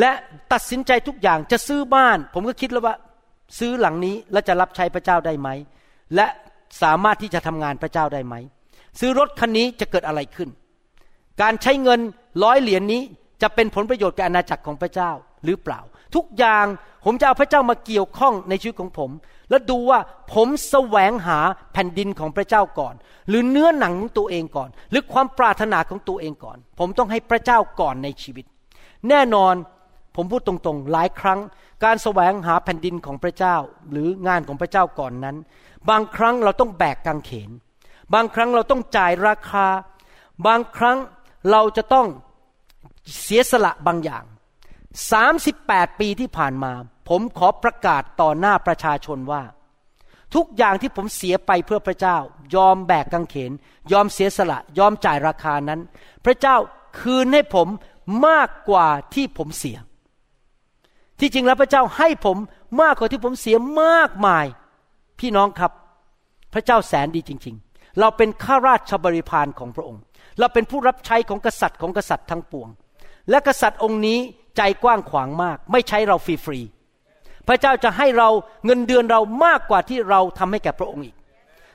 [0.00, 0.10] และ
[0.52, 2.94] ตัดสินใจทุกอย่างจะซื้อบ้าน ผมก็คิดแล้วว่า
[3.58, 5.48] ซื้อหลังนี้แล้วจะรับใช้พระเจ้าได้ไหม
[6.14, 6.26] และ
[6.82, 8.34] สามารถที่จะทำงานพระเจ้าได้ไหม
[9.00, 10.48] ซื้อรถคันนี้จะเกิดอะไรขึ้น
[11.42, 12.00] การใช้เงิน
[12.44, 13.02] ร้อยเหรียญนนี้
[13.42, 15.10] จะเป็นผลประโยชน์แก่อาณาจักรของพระเจ้า
[15.44, 15.80] หรือเปล่า
[16.14, 16.66] ทุกอย่าง
[17.04, 19.10] ผมจะเอาพระเจ้ามาเกี่ยวข้องในชีวิตของผม
[19.50, 19.98] แล้วดูว่า
[20.34, 21.38] ผมแสวงหา
[21.72, 22.94] แผ่นดินของพระเจ้าก่อน
[23.28, 28.44] หรือเนื้อหนังของตัวเองก่อน หรือความปรารถนาของตัวเองก่อน ผมต้องให้พระเจ้าก่อนในชีวิต
[29.08, 29.54] แน่นอน
[30.16, 31.40] ผมพูดตรงๆ หลายครั้ง
[31.84, 33.56] การแสวงหาแผ่นดินของพระเจ้า
[33.90, 35.36] หรืองานของพระเจ้าก่อนนั้น
[35.90, 37.50] บางครั้งเราต้องแบกกางเขน
[38.14, 39.66] บางครั้งเราต้องจ่ายราคา
[40.46, 40.98] บางครั้ง
[41.50, 42.06] เราจะต้อง
[43.20, 44.24] เสียสละบางอย่าง
[45.12, 46.72] 38 ปีที่ผ่านมา
[47.08, 49.42] ผมขอประกาศต่อหน้าประชาชนว่า
[50.34, 52.16] ทุกอย่างที่ผมเสียไปเพื่อพระเจ้า
[52.54, 53.52] ยอมแบกกางเขน
[53.92, 55.80] ยอมเสียสละ ยอมจ่ายราคานั้น
[56.24, 56.56] พระเจ้า
[57.00, 57.68] คืนให้ผม
[58.26, 59.76] มากกว่าที่ผมเสีย
[61.20, 62.36] ที่จริงแล้วพระเจ้าให้ผม
[62.82, 64.46] มากกว่าที่ผมเสียมากมาย
[65.20, 65.72] พี่น้องครับ
[66.52, 70.02] พระเจ้าแสนดีจริง ๆ เราเป็นข้าราชบริพารของพระองค์
[70.38, 72.68] เราเป็นผู้รับใช้ของกษัตริย์ของกษัตริย์ทั้งปวง
[73.30, 74.18] และกษัตริย์องค์นี้
[74.56, 78.28] ใจกว้างขวางมาก ไม่ใช้เราฟรีๆพระเจ้าจะให้เรา
[78.64, 81.16] เงินเดือนเรามากกว่าที่เราทำให้แก่พระองค์อีก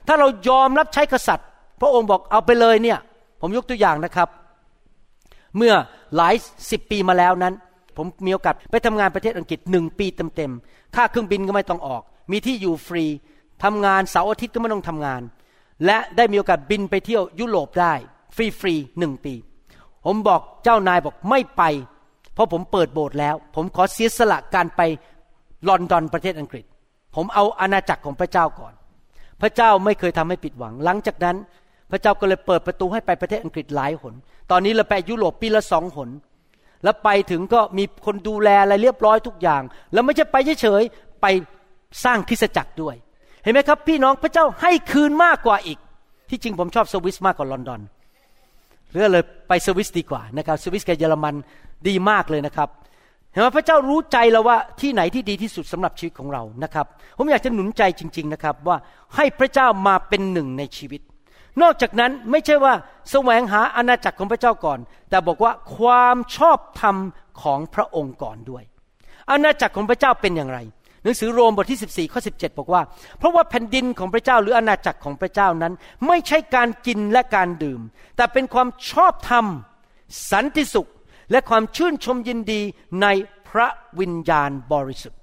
[0.06, 1.46] ถ้าเรายอมรับใช้กษัตริย์
[1.80, 2.98] พระองค์บอกเอาไปเลยเนี่ย
[3.40, 4.28] ผมยกตัวอย่างนะครับ
[5.56, 5.74] เมื่อ
[6.16, 6.34] หลาย
[6.70, 7.54] สิบปีมาแล้วนั้น
[7.96, 10.06] ผมมีโอกาสไปทำงานประเทศอังกฤษหนึ่งปี
[10.36, 13.04] เต็มๆค่าเครื่องบินก็ไม่ต้องออก มีที่อยู่ฟรี
[13.64, 15.22] ทำงานเสาร์อาทิตย์ก็ไม่ต้องทำงาน
[15.86, 17.94] และได้มีโอกาสบินไปเที่ยวยุโรปได้
[18.36, 19.34] ฟรีฟรีหนึ่งปี
[20.04, 21.62] ผมบอกเจ้านายบอกไม่ไป
[22.34, 24.80] เพราะผมเปิดโบสถ์แล้ว ผมขอเสียสละการไป
[25.68, 26.64] ลอนดอนประเทศอังกฤษ
[27.14, 28.72] ผมเอาอาณาจักรของพระเจ้าก่อน
[29.40, 31.36] พระเจ้าไม่เคยทำให้ผิดหวัง หลังจากนั้น
[31.90, 34.14] พระเจ้าก็เลยเปิดประตูให้ไปประเทศอังกฤษหลายหน
[34.50, 36.10] ตอนนี้เราไปยุโรปปีละสองหน
[36.84, 39.62] แล้วไปถึงก็มีคนดูแลอะไรเรียบร้อยทุกอย่าง
[39.92, 41.26] แล้วไม่ใช่ไปเฉยๆไป
[42.04, 42.94] สร้างคริสจักรด้วย
[43.42, 45.78] เห็นไหมครับ พี่น้องพระเจ้าให้คืนมากกว่าอีก
[46.30, 47.80] ที่จริงผมชอบสวิสมากกว่าลอนดอน
[48.92, 51.34] เรือเลยไปสวิสดีกว่านะครับสวิสกับเยอรมัน
[51.88, 52.68] ดีมากเลยนะครับ
[53.32, 56.86] เห็นไหมพระเจ้ารู้ใจเราว่าที่ไหนที่ดีที่สุดสำหรับชีวิตของเรานะครับ
[57.16, 58.76] ผมอยากจะหนุนใจจริง ๆนะครับ ว่า
[59.16, 61.00] ให้พระเจ้ามาเป็นหนึ่งในชีวิต
[61.62, 62.74] นอกจากนั้นไม่ใช่ว่า
[63.10, 64.78] แสวงหาอาณาจักรของพระเจ้าก่อน
[65.10, 66.96] แต่บอกว่าความชอบธรรม
[67.42, 68.64] ของพระองค์ก่อนด้วย
[69.30, 70.58] อาณาจักรของพระเจ้าเป็นอย่างไร
[71.02, 72.82] หนังสือโรมบทที่ 14ข้อ17 บอกว่า
[73.18, 75.72] เพราะว่าแผ่นดินของพระเจ้าหรืออาณาจักรของพระเจ้านั้น
[76.06, 77.80] ไม่ใช่การกินและการดื่ม
[78.16, 79.46] แต่เป็นความชอบธรรม
[80.30, 80.90] สันติสุข
[81.30, 82.60] และความชื่นชมยินดี
[83.02, 83.06] ใน
[83.48, 83.68] พระ
[84.00, 85.20] วิญญาณบริสุทธิ์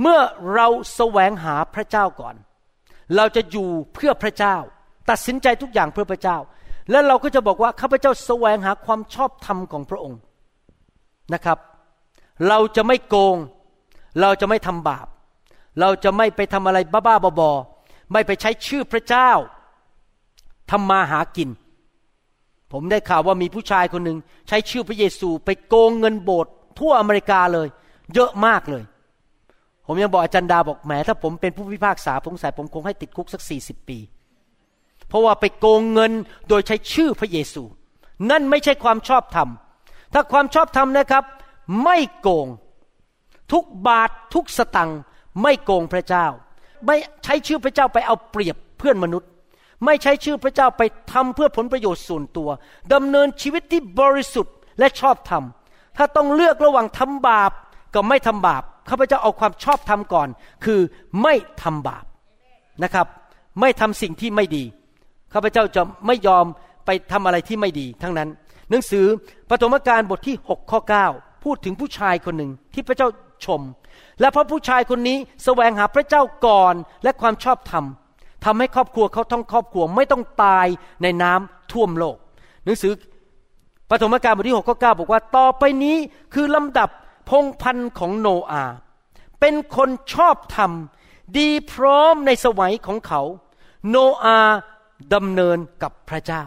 [0.00, 0.20] เมื่อ
[0.54, 2.34] เราแสวงหาพระเจ้าก่อน
[3.16, 4.56] เราจะอยู่เพื่อพระเจ้า
[5.10, 6.38] ตัดสินใจทุกอย่างเพื่อพระเจ้า
[6.90, 10.20] แล้วเราก็จะบอกว่าข้าพเจ้าแสวงหาความชอบธรรมของพระองค์
[11.34, 11.58] นะครับ
[12.48, 13.36] เราจะไม่โกง
[14.20, 15.06] เราจะไม่ทำบาป
[15.80, 19.30] เราจะไม่ไปทำอะไรบ้าๆบอๆไม่ไปใช้ชื่อพระเจ้า
[20.70, 21.48] ทำมาหากิน
[22.72, 27.68] ผมได้ข่าวว่ามีผู้ชายคนหนึ่งใช้ชื่อพระเยซูไปโกงเงินโบสถ์ทั่วอเมริกาเลย
[28.14, 28.84] เยอะมากเลย
[29.86, 33.98] ผมยังบอกอาจารย์ดาบอกแหมถ้าผมเป็นผู้พิพากษาผมใส่ผมคงให้ติดคุกสักสี่สิบปี
[35.08, 36.12] เพราะว่าไปโกงเงิน
[36.48, 37.62] โดยใช้ชื่อพระเยซู
[38.30, 39.48] นั่นไม่ใช่ความชอบธรรม
[40.12, 41.24] ถ้าความชอบธรรมนะครับ
[41.84, 42.46] ไม่โกง
[43.52, 45.00] ทุกบาททุกสตังค์
[45.42, 46.26] ไม่โกงพระเจ้า
[46.86, 49.28] ไม่ใช้ชื่อพระเจ้าไปเอาเปรียบเพื่อนมนุษย์
[49.84, 50.82] ไม่ใช้ชื่อพระเจ้าไป
[51.12, 52.48] ทำเพื่อผลประโยชน์ส่วนตัว
[52.92, 55.44] ดำเนินชีวิตที่บริสุทธิ์และชอบธรรม
[55.96, 57.52] ถ้าต้องเลือกระหว่างทำบาป
[57.94, 60.28] กับไม่ทำบาปข้าพเจ้าเอาความชอบธรรมก่อน
[60.64, 60.80] คือ
[61.22, 62.04] ไม่ทำบาป
[62.82, 63.06] นะครับ
[63.60, 64.64] ไม่ทำสิ่งที่ไม่ดี
[65.32, 66.44] ข้าพเจ้าจะไม่ยอม
[66.86, 68.28] ไปทำอะไรที่ไม่ดี ทั้งนั้น
[68.70, 69.06] หนังสือ
[69.50, 73.08] ปฐมกาลบทที่ 6 ข้อ 9 พูดถึงผู้ชายคนหนึ่งที่พระเจ้า
[73.44, 73.60] ชม
[74.20, 77.84] และเพราะผู้ชายคนนี้แสวงหาพระเจ้าก่อนและความชอบธรรม
[78.44, 80.66] ทำให้ครอบครัวเขาทั้งครอบครัวไม่ต้องตาย
[81.02, 82.16] ในน้ำท่วมโลก
[82.64, 82.92] หนังสือ
[83.90, 85.96] ปฐมกาลบทที่6ข้อ9บอกว่าต่อไปนี้
[86.34, 86.88] คือลำดับ
[87.30, 88.64] พงพันธ์ของโนอา
[89.40, 90.70] เป็นคนชอบธรรม
[91.38, 93.22] ดีพร้อมในสวัยของเขา
[93.88, 94.38] โนอา
[95.14, 96.44] ดำเนินกับพระเจ้า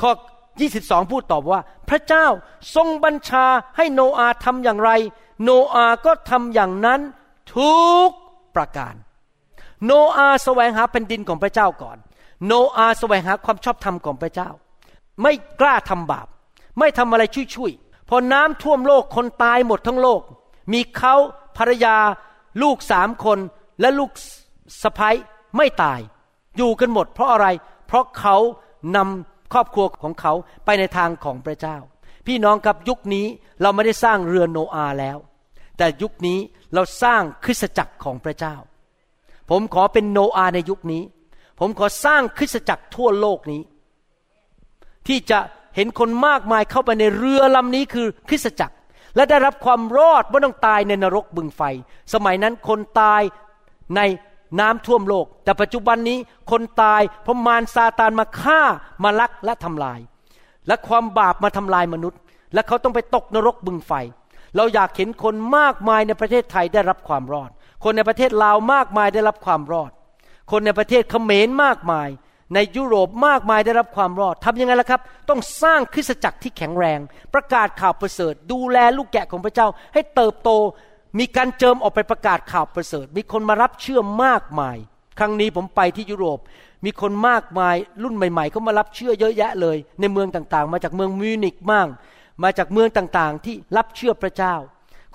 [0.00, 0.10] ข้อ
[0.60, 2.26] 22 พูดตอบว่า พระเจ้า
[2.74, 4.90] ทรงบัญชาให้โนอาทำอย่างไร
[5.42, 7.00] โนอาก็ทำอย่างนั้น
[7.54, 7.74] ทุ
[8.08, 8.10] ก
[8.54, 8.94] ประการ
[9.84, 11.98] โนอาแสวงหาแผ่นดินของพระเจ้าก่อน
[12.46, 14.50] โนอาแสวงหาความชอบธรรมของพระเจ้า
[15.22, 16.26] ไม่กล้าทำบาป
[16.78, 17.22] ไม่ทำอะไร
[17.54, 20.20] ชุยๆพอน้ำท่วมโลกคนตายหมดทั้งโลก
[20.72, 21.14] มีเขา
[21.56, 21.96] ภรรยา
[22.62, 23.38] ลูกสามคน
[23.80, 24.10] และลูก
[24.82, 25.16] สะพ้ย
[25.56, 26.00] ไม่ตาย
[26.56, 27.46] อยู่กันหมดเพราะอะไร
[27.86, 28.36] เพราะเขา
[28.96, 30.32] นำ ครอบครัวของเขา
[30.64, 31.76] ไปในทางของพระเจ้า
[32.26, 33.26] พี่น้องกับยุคนี้
[33.62, 35.18] เราไม่ได้สร้างเรือโนอาแล้ว
[35.78, 36.38] แต่ยุคนี้
[36.74, 38.56] เราสร้างคริสตจักรของพระเจ้า
[39.50, 41.02] ผมขอเป็นโนอาในยุคนี้
[41.60, 43.62] ผมขอสร้างคริสตจักรทั่วโลกนี้
[45.06, 45.38] ที่จะ
[45.76, 48.74] เห็นคนมากมายเข้าไปในเรือลำนี้คือคริสตจักร
[49.16, 51.62] และได้รับความรอดไม่ต้องตายในนรกบึงไฟ
[52.14, 53.22] สมัยนั้นคนตาย
[53.96, 54.00] ใน
[54.60, 56.18] น้ำท่วมโลก แต่ปัจจุบันนี้
[56.50, 58.60] คนตายเพราะมารซาตานมาฆ่า
[59.04, 60.00] มาลักและทำลาย
[60.66, 62.20] และความบาปมาทำลายมนุษย์
[62.54, 63.92] และเขาต้องไปตกนรกบึงไฟ
[64.56, 67.50] เราอยากเห็นคนมากมายในประเทศไทยได้รับความรอด
[67.84, 69.90] คนในประเทศลาวมากมายได้รับความรอด
[70.50, 72.08] คนในประเทศเขมรมากมาย
[72.54, 77.00] ในยุโรปมากมายได้รับความรอดทำยังไงล่ะครับ ต้องสร้างคริสตจักรที่แข็งแรง
[77.34, 80.50] ประกาศข่าวประเสริฐ ดูแลลูกแกะของพระเจ้าให้เติบโต
[81.18, 84.76] มีการเจิมออกไปประกาศข่าวประเสริฐ มีคนมารับเชื่อมากมาย
[85.18, 86.38] ครั้งนี้ผมไปที่ยุโรป
[86.84, 91.88] มีคนมากมาย รุ่นใหม่ๆเขามารับเชื่อเยอะแยะเลย ในเมืองต่างๆ มาจากเมืองมิวนิกมั่ง
[92.42, 94.54] มาจากเมืองต่างๆ ที่รับเชื่อพระเจ้า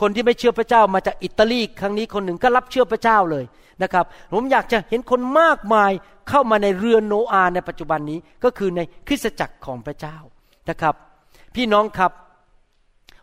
[0.01, 3.45] คนที่ไม่เชื่อพระเจ้ามาจากอิตาลีครั้งนี้คนหนึ่งก็รับเชื่อพระเจ้าเลย
[3.83, 5.91] นะครับ ผมอยากจะเห็นคนมากมาย
[6.29, 10.17] เข้ามาในเรือนโนอาในปัจจุบันนี้ก็คือในคริสตจักรของพระเจ้า
[10.69, 10.95] นะครับ
[11.55, 12.11] พี่น้องครับ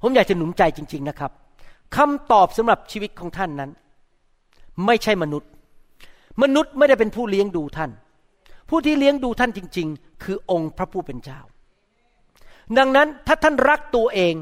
[0.03, 1.33] ผมอยากจะหนุนใจจริง ๆนะครับ
[1.97, 3.71] คำตอบสำหรับชีวิตของท่านนั้น
[4.87, 5.51] ไม่ใช่มนุษย์
[6.43, 7.91] มนุษย์ไม่ได้เป็นผู้เลี้ยงดูท่าน
[8.69, 11.41] ผู้ที่เลี้ยงดูท่านจริง ๆ คือองค์พระผู้เป็นเจ้า
[12.79, 14.35] ดังนั้นถ้าท่านรักตัวเอง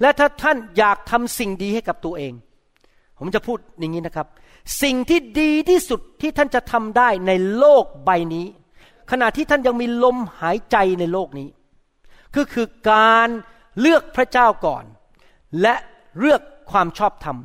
[0.00, 2.32] และถ้าท่านอยากทำสิ่งดีให้กับตัวเอง
[3.18, 4.26] ผมจะพูดอย่างนี้นะครับ
[4.82, 8.46] สิ่งที่ดีที่สุดที่ท่านจะทำได้ในโลกใบนี้
[9.10, 11.48] ขณะที่ท่านยังมีลมหายใจในโลกนี้
[12.36, 13.28] ก็คือการ
[13.80, 14.84] เลือกพระเจ้าก่อน
[15.60, 15.74] และ
[16.18, 17.36] เลือก ความชอบธรรม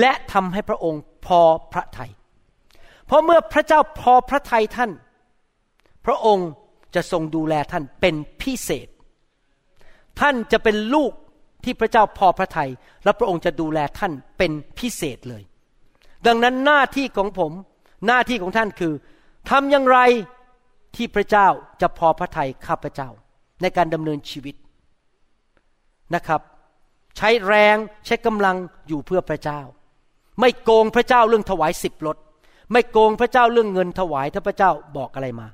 [0.00, 1.40] และทำให้พระองค์พอ
[1.72, 2.10] พระทยัย
[3.06, 4.90] เพราะเมื่อพระเจ้าพอพระทัยท่าน
[6.06, 6.48] พระองค์
[6.94, 8.88] จะทรงดูแลท่านเป็นพิเศษ
[10.20, 11.12] ท่านจะเป็นลูก
[11.64, 12.70] ที่พระเจ้าพอพระทยัย
[13.04, 15.42] และพระองค์จะดูแลท่านเป็นพิเศษเลย
[16.26, 17.52] ดังนั้นหน้าที่ของผม
[18.06, 18.92] หน้าที่ของท่านคือ
[19.50, 19.98] ทำอย่างไร
[20.96, 21.48] ที่พระเจ้า
[21.80, 23.08] จะพอพระทัยข้าพระเจ้า
[23.62, 24.54] ในการดำเนินชีวิต
[26.14, 26.40] นะครับ
[27.16, 28.56] ใช้แรงใช้กำลัง
[28.88, 29.60] อยู่เพื่อพระเจ้า
[30.40, 32.16] ไม่โกงพระเจ้าเรื่องถวายสิบรถ
[32.72, 35.46] ไม่โกงพระเจ้าเรื่องเงินถวายถ้าพระเจ้าบอกอะไรมา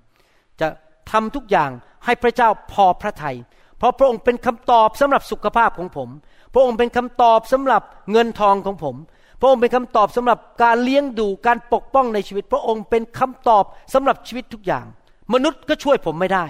[0.60, 0.68] จะ
[1.10, 1.70] ทำทุกอย่าง
[2.04, 3.36] ให้พระเจ้าพอพระทยัย
[3.78, 6.08] เพราะพระองค์เป็นคำตอบสำหรับสุขภาพของผม
[6.54, 7.82] พระองค์เป็นคำตอบสำหรับ
[8.12, 8.96] เงินทองของผม
[9.40, 14.86] พระองค์เป็นคำตอบสำหรับการเลี้ยงดูการปกป้องในชีวิต พระองค์เป็นคำตอบสำหรับชีวิตทุกอย่าง
[15.34, 16.44] มนุษย์ก็ช่วยผมไม่ได้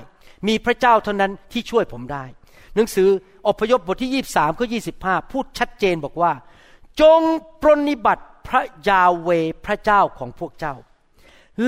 [0.49, 2.25] มีพระเจ้าเท่านั้นที่ช่วยผมได้
[2.75, 3.09] หนังสือ
[3.47, 6.33] อพยพบทที่ยี่สามข้อยี่สิบห้าพูดชัดเจนบอกว่า
[7.01, 7.21] จง
[7.61, 9.29] ปรนิบัติพระยาเว
[9.65, 10.75] พระเจ้าของพวกเจ้า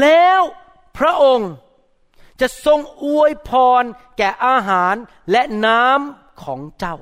[0.00, 0.42] แล้ว
[0.98, 1.50] พระองค์
[2.40, 3.50] จะทรงอวยพ
[3.82, 3.84] ร
[4.18, 4.94] แก่อาหาร
[5.30, 6.96] และน้ำของเจ้า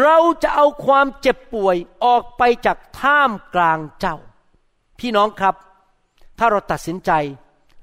[0.00, 4.16] เราจะเอาความเจ็บป่วยออกไปจากท่ามกลางเจ้า
[4.98, 5.54] พี่น้องครับ
[6.38, 7.10] ถ้าเราตัดสินใจ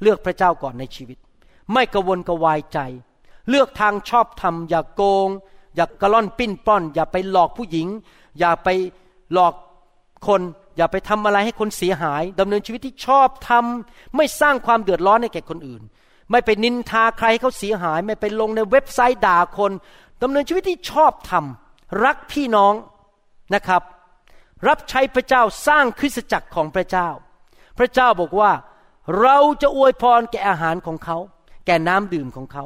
[0.02, 1.18] เลือกพระเจ้าก่อนในชีวิต
[1.74, 2.80] ไม่กระวนกระวายใจ
[3.50, 5.30] เลือกทางชอบทำอย่ากโกง
[5.76, 7.88] อย่ากระล่อนปิ้นป้อน อย่าไปหลอกผู้หญิง
[8.40, 8.68] อย่าไป
[9.34, 9.54] หลอก
[10.28, 10.42] คน
[10.78, 15.82] อย่าไปทำอะไรให้คนเสียหายดำเนินชีวิตที่ชอบทำไม่สร้างความเดือดร้อนให้แก่คนอื่น
[16.32, 19.72] ไม่ไปนินทาใครให้เขาเสียหาย ไม่ไปลงในเว็บไซต์ด่าคน
[20.22, 22.74] ดำเนินชีวิตที่ชอบทำรักพี่น้อง
[23.54, 23.82] นะครับ
[24.68, 27.10] รับใช้พระเจ้าสร้างคริสตจักรของพระเจ้า
[27.78, 28.52] พระเจ้าบอกว่า
[29.22, 31.18] เราจะอวยพรแก่อาหารของเขา
[31.66, 32.66] แก่น้ำดื่มของเขา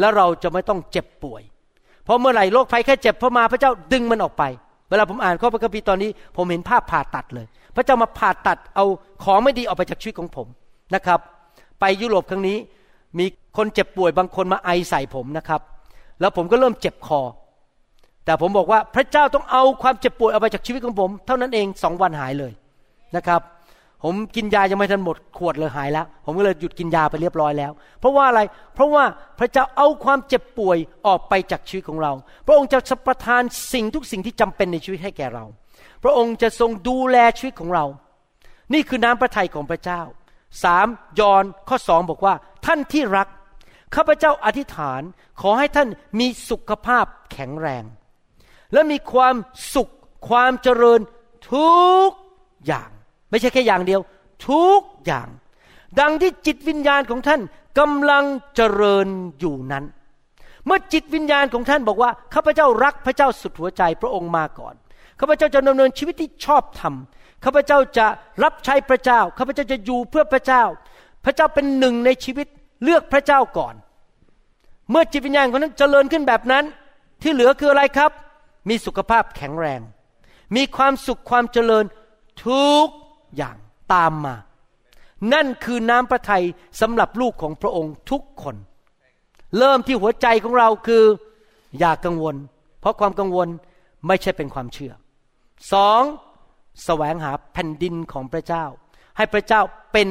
[0.00, 1.42] แล้วเราจะไม่ต้องเจ็บป่วย
[2.04, 4.44] เพราะเมื่อไหร่โรคภัยแค่เจ็บพอมาพระเจ้าดึงมันออกไป
[4.90, 8.84] เวลาผมอ่านข้อพระคัมภีร์ตอนนี้ ผมเห็นภาพผ่าตัดเลย พระเจ้ามาผ่าตัดเอา
[9.24, 10.46] ของไม่ดีออกไปจากชีวิตของผม
[10.94, 11.20] นะครับ
[11.80, 12.56] ไปยุโรปครั้งนี้
[13.18, 13.26] มี
[13.56, 15.60] คนเจ็บป่วยบางคนมาไอใส่ผมนะครับ
[16.20, 17.20] แล้วผมก็เริ่มเจ็บคอ
[18.24, 22.52] แต่ผมบอกว่าพระเจ้าต้องเอาความเจ็บป่วยเอาไปจากชีวิตของผม เท่านั้นเองสองวันหายเลย
[23.16, 23.40] นะครับ
[24.08, 28.40] ผมกินยายังไม่ทันหมดขวดเลยหายแล้ว ผมก็เลยหยุดกินยาไปเรียบร้อยแล้ว เพราะว่าอะไร
[28.74, 29.04] เพราะว่า
[29.38, 32.12] พระเจ้าเอาความเจ็บป่วยออกไปจากชีวิตของเรา
[32.46, 33.42] พระองค์จะประทาน
[33.72, 35.44] สิ่งทุกสิ่งที่จำเป็นในชีวิตให้แก่เรา
[36.02, 37.84] พระองค์จะทรงดูแลชีวิตของเรา
[38.72, 40.02] นี่คือน้ำพระทัยของพระเจ้า
[40.62, 40.86] สาม
[41.20, 42.34] ยอนข้อสองบอกว่า
[42.66, 43.28] ท่านที่รัก
[43.94, 45.02] ข้าพเจ้าอธิษฐาน
[45.40, 45.88] ขอให้ท่าน
[46.18, 47.84] มีสุขภาพแข็งแรง
[48.72, 49.34] และมีความ
[49.74, 49.92] สุข
[50.28, 51.00] ความเจริญ
[51.52, 51.70] ทุ
[52.08, 52.10] ก
[52.66, 52.90] อย่าง
[53.30, 54.00] ไม่ใช่แค่อย่างเดียว
[54.48, 55.28] ทุกอย่าง
[56.00, 57.40] ดังที่จิตวิญญาณของท่าน
[57.78, 58.24] กำลัง
[58.56, 59.08] เจริญ
[59.38, 59.84] อยู่นั้น
[60.66, 64.74] เมื่อจิตวิญญาณของท่านบอกว่าข้าพเจ้ารักพระเจ้าสุดหัวใจพระองค์มาก่อน
[65.20, 66.94] ข้าพเจ้าจะดำเนินชีวิตที่ชอบธรรม
[67.44, 68.06] ข้าพเจ้าจะ
[68.44, 70.62] รับใช้พระเจ้าข้าพเจ้าจะอยู่เพื่อพระเจ้า
[71.24, 72.46] พระเจ้าเป็นหนึ่งในชีวิต
[72.84, 73.74] เลือกพระเจ้าก่อน
[74.90, 76.64] เมื่อจิตวิญญาณของนั้นเจริญขึ้นแบบนั้น
[77.22, 78.10] ที่เหลือคืออะไรครับ
[78.68, 79.80] มีสุขภาพแข็งแรง
[80.56, 81.84] มีความสุขความเจริญ
[82.44, 82.88] ทุก
[83.36, 83.56] อย่าง
[83.92, 84.34] ตามมา
[85.32, 86.44] นั่นคือน้ำพระทัย
[86.80, 88.56] สำหรับลูกของพระองค์ทุกคน
[89.58, 91.04] เริ่มที่หัวใจของเราคือ
[91.78, 92.36] อย่ากังวล
[92.80, 93.48] เพราะความกังวล
[94.06, 94.92] ไม่ใช่เป็นความเชื่อ
[95.72, 96.02] สอง
[96.84, 98.64] แสวงหาแผ่นดินของพระเจ้า
[99.16, 99.60] ให้พระเจ้า
[99.92, 100.08] เป็น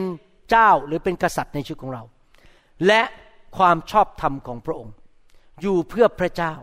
[0.50, 2.04] เจ้าหรือเป็นกษัตริย์ในชีวิตของเรา
[2.88, 3.02] และ
[3.58, 4.94] ความชอบธรรมของพระองค์
[5.62, 6.54] อยู่เพื่อพระเจ้า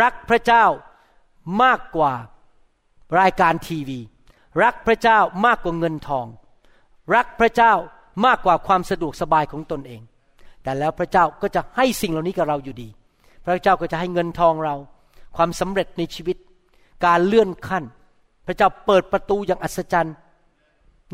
[0.00, 0.64] รักพระเจ้า
[1.62, 2.12] มากกว่า
[3.20, 4.00] รายการทีวี
[4.62, 6.26] รักพระเจ้ามากกว่าเงินทอง
[7.14, 7.72] รักพระเจ้า
[8.26, 10.02] มากกว่าความสะดวกสบายของตนเอง
[10.62, 12.88] แต่แล้วพระเจ้าก็จะให้สิ่งเหล่านี้กับเราอยู่ดี
[13.44, 14.74] พระเจ้าก็จะให้เงินทองเรา
[15.36, 16.36] ความสำเร็จในชีวิต
[17.06, 17.84] การเลื่อนขั้น
[18.46, 20.16] พระเจ้าเปิดประตูอย่างอัศจรรย์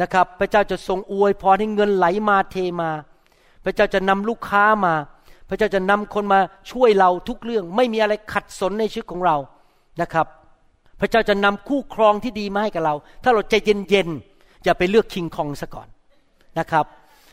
[0.00, 2.90] นะครับ พระเจ้าจะทรงอวยพรให้เงินไหลมาเทมา
[3.64, 4.94] พระเจ้าจะนำลูกค้ามา
[5.48, 9.36] พระเจ้าจะนำคนมาช่วยเราทุกเรื่อง ไม่มีอะไรขัดสนในชีวิตของเรา
[10.00, 10.26] นะครับ
[11.00, 13.54] พระเจ้าจะนำคู่ครองที่ดีมาให้กับเรา ถ้าเราใจ
[13.90, 15.88] เย็นๆอย่าไปเลือกคิงคองซะก่อน
[16.58, 16.86] นะครับ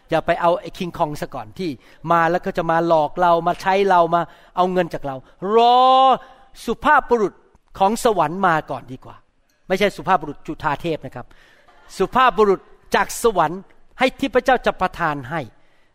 [0.10, 1.70] อย่าไปเอาไอ้คิงคองซะก่อนที่
[2.12, 4.22] มาแล้วก็จะมาหลอกเรามาใช้เรามา
[4.56, 5.16] เอาเงินจากเรา
[5.56, 5.78] รอ
[6.66, 7.34] สุภาพบุรุษ
[7.80, 9.16] ของสวรรค์มาก่อนดีกว่า
[9.68, 11.26] ไม่ใช่สุภาพบุรุษจุธาเทพนะครับ
[11.98, 12.60] สุภาพบุรุษ
[12.96, 13.62] จากสวรรค์
[14.00, 15.42] ให้ที่พระเจ้าจะประทานให้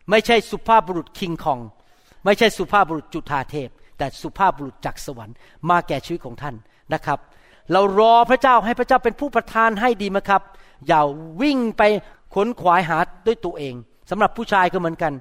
[0.09, 1.59] ไม่ใช่สุภาพบุรุษคิงคอง
[2.25, 5.35] ไม่ใช่สุภาพบุรุษจุธาเทพ แต่สุภาพบุรุษจากสวรรค์
[5.69, 6.55] มาแก่ชีวิตของท่าน
[6.93, 7.19] นะครับ
[7.71, 10.41] เรารอพระเจ้าให้พระเจ้าเป็นผู้ประทานให้ดีไหมครับ
[10.87, 11.01] อย่า
[11.41, 11.83] วิ่งไป
[12.35, 12.97] ขนขวายหา
[13.27, 13.75] ด้วยตัวเอง
[14.09, 15.13] สำหรับผู้ชายก็เหมือนกัน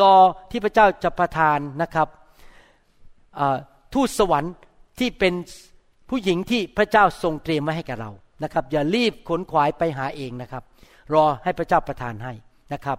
[0.00, 0.14] รอ
[0.50, 2.08] ที่พระเจ้าจะประทานนะครับ
[3.94, 4.54] ทูตสวรรค์
[4.98, 5.34] ที่เป็น
[6.10, 8.10] ผู้หญิงที่พระเจ้าทรงเตรียมไว้ให้กับเรา
[8.44, 10.62] นะครับ อย่ารีบขนขวายไปหาเองนะครับ
[11.14, 12.32] รอให้พระเจ้าประทานให้
[12.72, 12.98] นะครับ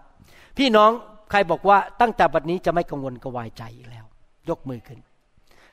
[0.58, 0.92] พี่น้อง
[1.30, 4.06] ใครบอกว่าตั้งแต่บัดนี้จะไม่กังวลกวายใจอีกแล้ว
[4.50, 5.00] ยกมือขึ้น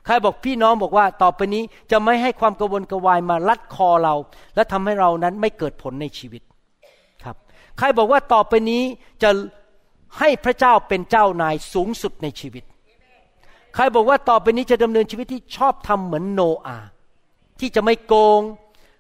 [0.07, 4.15] ใครบอกพี่น้องบอกว่าต่อไปนี้จะไม่ให้ความกังวลกวายมาลัดคอเรา
[4.55, 6.43] และทำให้เรานั้นไม่เกิดผลในชีวิต
[7.25, 7.37] ครับ
[7.79, 8.83] ใครบอกว่าต่อไปนี้
[9.23, 9.31] จะ
[10.19, 12.65] ให้พระเจ้าเป็นเจ้านายสูงสุดในชีวิต
[13.75, 16.79] ใครบอกว่าต่อไปนี้จะดำเนินชีวิตที่ชอบทำเหมือนโนอา
[17.61, 18.41] ที่จะไม่โกง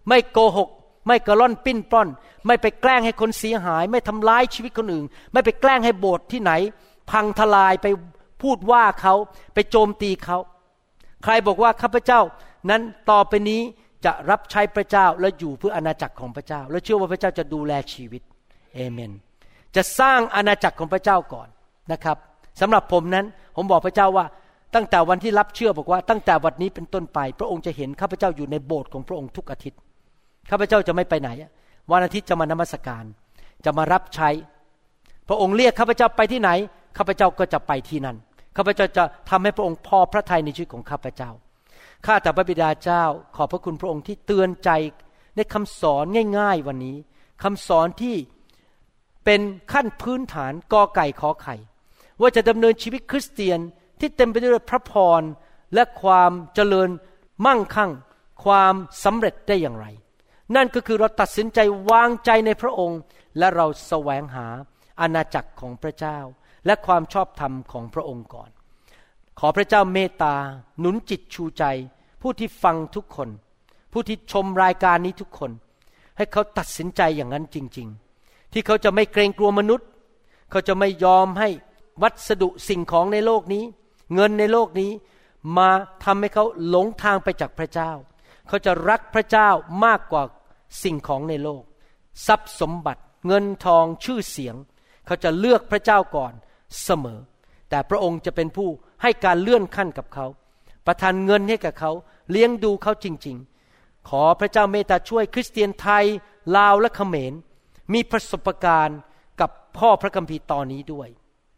[0.09, 0.69] ไม่โกหก
[1.07, 2.09] ไม่กระล่อนปิ้นปล้อน
[2.47, 6.53] ไม่ไปแกล้งให้คนเสียหาย ไม่ทำร้ายชีวิตคนอื่น ไม่ไปแกล้งให้โบสถ์ที่ไหน
[7.11, 7.87] พังทลายไป
[8.43, 9.15] พูดว่าเขา
[9.55, 10.39] ไปโจมตีเขา
[11.25, 12.21] ใครบอกว่าข้าพเจ้า
[12.71, 13.61] นั้นต่อไปนี้
[14.05, 18.23] จะรับใช้พระเจ้าและอยู่เพื่ออาณาจักรของพระเจ้า และเชื่อว่าพระเจ้าจะดูแลชีวิต
[18.75, 19.13] เอเมน
[19.77, 21.49] จะสร้างอาณาจักรของพระเจ้าก่อน
[21.93, 22.17] นะครับ
[22.61, 24.27] สำหรับผมนั้นผมบอกพระเจ้าว่า
[24.75, 29.79] ตั้งแต่วันที่รับเชื่อบอกว่าตั้งแต่วันนี้เป็นต้นไป พระองค์จะเห็นข้าพเจ้าอยู่ในโบสถ์ของพระองค์ทุกอาทิตย์
[30.51, 31.31] ข้าพเจ้าจะไม่ไปไหน
[31.93, 33.05] วันอาทิตย์จะมานมัสการ
[33.65, 34.31] จะมารับใช้
[35.29, 36.51] พระองค์เรียกข้าพเจ้าไปที่ไหน
[36.99, 38.17] ข้าพเจ้าก็จะไปที่นั่น
[38.57, 41.31] ข้าพเจ้าจะทำให้พระองค์พอพระทัยในชีวิตของข้าพเจ้า
[42.07, 43.05] ข้าแต่พระบิดาเจ้า
[43.37, 44.71] ขอบพระคุณพระองค์ที่เตือนใจ
[45.37, 46.05] ในคำสอน
[46.39, 46.97] ง่าย ๆ วันนี้
[47.43, 48.17] คำสอนที่
[49.25, 49.41] เป็น
[49.73, 51.57] ขั้นพื้นฐานกอไก่ขอไข่
[52.21, 53.59] ว่าจะดำเนินชีวิตคริสเตียน
[54.01, 55.23] ที่เต็มไปด้วยพระพร
[55.75, 56.89] และความเจริญ
[57.47, 57.91] มั่งคั่ง
[58.45, 59.87] ความสำเร็จได้อย่างไร
[60.55, 61.59] นั่นก็คือเราตัดสินใจ
[61.91, 63.01] วางใจในพระองค์
[63.39, 64.47] และเราแสวงหา
[65.01, 66.19] อาณาจักรของพระเจ้า
[66.67, 68.51] และความชอบธรรมของพระองค์ก่อน
[69.39, 70.35] ขอพระเจ้าเมตตา
[70.81, 71.65] หนุนจิตชูใจ
[72.23, 73.29] ผู้ที่ฟังทุกคน
[73.93, 75.51] ผู้ที่ชมรายการนี้ทุกคน
[76.17, 77.89] ให้เขาตัดสินใจอย่างนั้นจริง
[78.21, 79.89] ๆ ที่เขาจะไม่เกรงกลัวมนุษย์
[80.51, 81.49] เขาจะไม่ยอมให้
[82.03, 83.65] วัสดุสิ่งของในโลกนี้
[84.15, 84.91] เงินในโลกนี้
[85.59, 85.69] มา
[86.05, 87.91] ทำให้เขาหลงทางไปจากพระเจ้า
[88.49, 89.49] เขาจะรักพระเจ้า
[89.85, 90.23] มากกว่า
[90.83, 91.63] สิ่งของในโลก
[92.27, 94.57] ทรัพย์สมบัติ เงินทองชื่อเสียง
[95.07, 96.33] เขาจะเลือกพระเจ้าก่อน
[96.85, 97.21] เสมอ
[97.71, 98.69] แต่พระองค์จะเป็นผู้
[99.03, 100.27] ให้การเลื่อนขั้นกับเขา
[100.87, 101.93] ประทานเงินให้กับเขา
[102.31, 103.37] เลี้ยงดูเขาจริง
[103.73, 106.05] ๆ ขอพระเจ้าเมตตาช่วยคริสเตียนไทย
[106.57, 107.33] ลาวและเขมร
[107.95, 108.99] มีประสบการณ์
[109.41, 111.09] กับพ่อพระคัมภีร์ตอนนี้ด้วย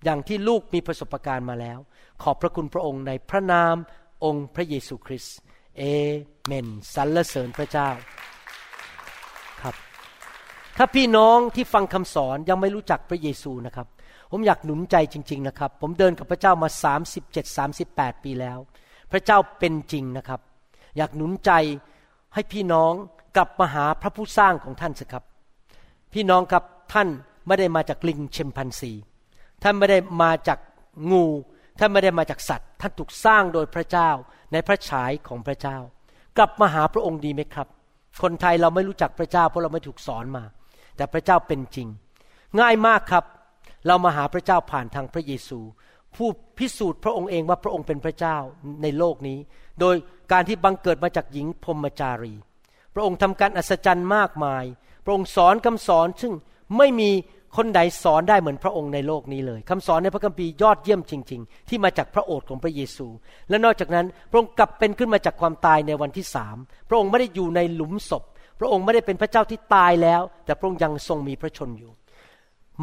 [0.05, 1.79] อย่างที่ลูกมีประสบการณ์มาแล้ว
[2.23, 3.75] ขอบพระคุณพระองค์ในพระนาม
[4.25, 5.37] องค์พระเยซูคริสต์
[5.79, 5.83] เอ
[6.45, 7.89] เมนสรรเสริญพระเจ้า
[9.63, 9.75] ครับ
[10.77, 13.87] ถ้าพี่น้องที่ฟังคำสอนยังไม่รู้จักพระเยซูนะครับ
[14.31, 16.69] ผมอยากหนุนใจจริง ๆนะครับ ผมเดินกับพระเจ้ามา
[17.27, 18.59] 37 38 ปีแล้ว
[19.13, 20.41] พระเจ้าเป็นจริงนะครับ
[20.97, 21.51] อยากหนุนใจ
[22.35, 22.93] ให้พี่น้อง
[23.37, 25.25] กลับมาหาพระผู้สร้างของท่านสิครับ
[26.13, 27.09] พี่น้องครับท่าน
[27.47, 28.93] ไม่ได้มาจากลิงเชมพันซี
[29.63, 30.59] ท่านไม่ได้มาจาก
[31.13, 31.25] งู
[31.79, 34.11] ท่านไม่ได้มาจากสัตว์ ท่านถูกสร้างโดยพระเจ้า
[34.53, 35.79] ในพระฉายของพระเจ้า
[36.37, 37.69] กลับมาหาพระองค์ดีไหมครับ
[38.23, 40.45] คนไทยเราไม่รู้จักพระเจ้าเพราะเราไม่ถูกสอนมา
[40.97, 41.89] แต่พระเจ้าเป็นจริง
[42.61, 43.25] ง่ายมากครับ
[43.87, 45.61] เรามาหาพระเจ้าผ่านทางพระเยซู
[46.17, 48.37] ผู้พิสูจน์พระองค์เองว่าพระองค์เป็นพระเจ้า
[48.83, 49.39] ในโลกนี้
[49.81, 49.97] โดย
[50.33, 52.35] การที่บังเกิดมาจากหญิงพรมจารี
[52.95, 54.65] พระองค์ทำการอัศจรรย์มากมาย
[55.05, 56.33] พระองค์สอนคำสอน ซึ่ง
[56.79, 57.11] ไม่มี
[57.57, 63.07] คนใดสอนได้เหมือนพระองค์ในโลกนี้เลยคำสอนในพระคัมภีร์ยอดเยี่ยมจริง ๆ ที่มาจากพระโอษฐ์ของพระเยซู
[63.49, 66.57] และนอกจากนั้นพระองค์กลับเป็นขึ้นมาจากความตายในวันที่สาม
[66.89, 68.23] พระองค์ไม่ได้อยู่ในหลุมศพ
[68.61, 71.93] พระองค์ไม่ได้เป็นพระเจ้าที่ตายแล้ว แต่พระองค์ยังทรงมีพระชนอยู่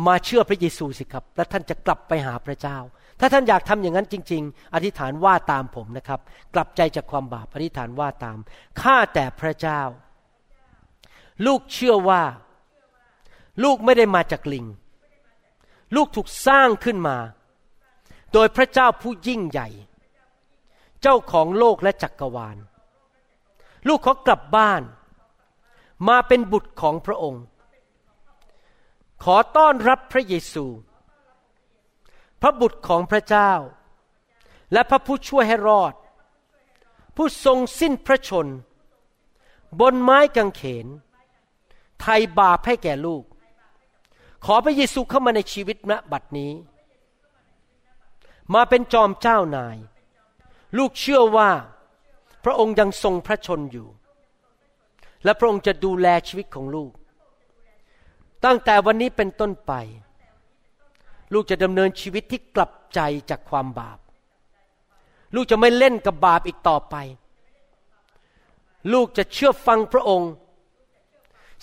[0.08, 2.78] มาเชื่อพระเยซูสิครับ และท่านจะกลับไปหาพระเจ้า
[3.20, 6.20] ถ้าท่านอยากทำอย่างนั้นจริง ๆ อธิษฐานว่าตามผมนะครับ
[6.54, 8.38] กลับใจจากความบาปอธิษฐานว่าตาม
[8.82, 9.82] ข้าแต่พระเจ้า
[11.46, 12.24] ลูกเชื่อว่า
[13.64, 14.66] ลูกไม่ได้มาจากลิง
[15.96, 17.18] ลูกถูกสร้างขึ้นมา
[18.34, 19.68] โดยพระเจ้าผู้ยิ่งใหญ่
[21.02, 22.58] เจ้าของโลกและจักรวาล
[23.88, 24.82] ลูกขอกลับบ้าน
[26.08, 27.44] มาเป็นบุตรของพระองค์
[29.24, 30.66] ขอต้อนรับพระเยซู
[32.42, 33.52] พระบุตรของพระเจ้า
[34.74, 35.94] และพระผู้ช่วยให้รอด
[37.16, 38.48] ผู้ทรงสิ้นพระชน
[39.80, 40.88] บนไม้กางเขน
[42.02, 43.24] ไทยบาปให้แก่ลูก
[44.46, 46.52] ขอพระเยซูเข้ามาในชีวิตณบัดนี้
[48.54, 49.78] มาเป็นจอมเจ้านาย
[50.78, 51.50] ลูกเชื่อว่า
[52.44, 53.88] พระองค์ยังทรงพระชนอยู่
[55.24, 56.92] และพระองค์จะดูแลชีวิตของลูก
[58.46, 59.74] ตั้งแต่วันนี้เป็นต้นไป
[61.34, 64.00] ลูกจะดำเนินชีวิตที่กลับใจจากความบาป
[65.36, 66.96] ลูกจะไม่เล่นกับบาปอีกต่อไป
[68.94, 70.32] ลูกจะเชื่อฟังพระองค์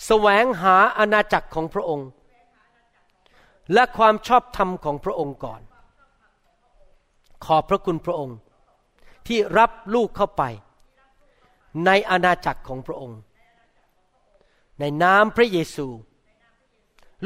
[0.05, 2.07] แสวงหาอาณาจักรของพระองค์
[3.73, 5.61] และความชอบธรรมของพระองค์ก่อน
[7.45, 8.37] ขอบพระคุณพระองค์
[9.27, 10.43] ที่รับลูกเข้าไป
[11.85, 13.19] ในอาณาจักรของพระองค์
[14.79, 15.87] ในนามพระเยซู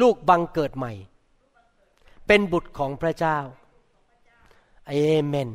[0.01, 0.93] ลูกบังเกิดใหม่
[2.27, 3.37] เป็นบุตรของพระเจ้า
[4.89, 4.93] เอ
[5.25, 5.49] เมน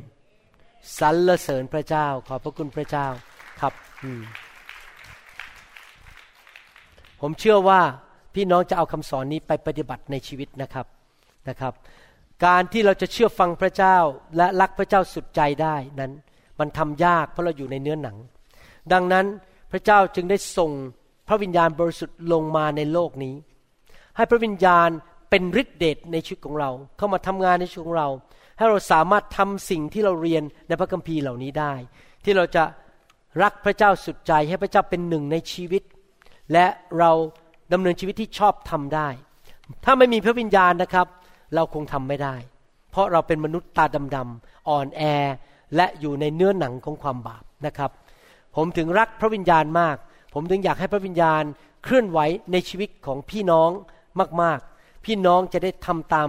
[0.99, 3.07] สรรเสริญพระเจ้า ขอบพระคุณพระเจ้า
[3.61, 3.73] ครับ
[7.21, 7.81] ผมเชื่อว่า
[8.35, 10.87] พี่น้องจะเอาคำสอนนี้ไปปฏิบัติในชีวิตนะครับ
[11.49, 11.73] นะครับ
[12.45, 13.97] การที่เราจะเชื่อฟังพระเจ้า
[14.37, 16.13] และรักพระเจ้าสุดใจได้นั้น
[16.59, 18.17] มันทำยากเพราะเราอยู่ในเนื้อหนัง
[18.93, 19.27] ดังนั้น
[19.73, 20.71] พระเจ้าจึงได้ส่ง
[21.29, 23.35] พระวิญญาณบริสุทธิ์ลงมาในโลกนี้
[24.17, 24.89] ให้พระวิญญาณ
[25.31, 28.09] เป็นฤทธิเดชในชีวิตของเรา เข้ามาทำงานในชีวิตของเรา
[28.57, 31.73] ให้เราสามารถทำสิ่งที่เราเรียนในพระคัมภีร์เหล่านี้ได้
[32.25, 32.65] ที่เราจะ
[33.43, 35.83] รักพระเจ้าสุดใจให้พระเจ้าเป็นหนึ่งในชีวิต
[36.53, 36.67] และ
[36.99, 37.11] เรา
[37.73, 39.09] ดำเนินชีวิตที่ชอบทำได้
[39.85, 41.07] ถ้าไม่มีพระวิญญาณนะครับ
[41.55, 42.35] เราคงทำไม่ได้
[42.91, 43.85] เพราะเราเป็นมนุษย์ตา
[44.17, 45.03] ดำๆอ่อนแอ
[45.77, 47.91] และอยู่ในเนื้อหนังของความบาปนะครับ
[48.57, 49.97] ผมถึงรักพระวิญญาณมาก
[50.35, 51.43] ผมถึงอยากให้พระวิญญาณ
[51.85, 52.19] เคลื่อนไหว
[52.53, 53.71] ในชีวิตของพี่น้อง
[54.43, 56.29] มากๆ พี่น้องจะได้ทำตาม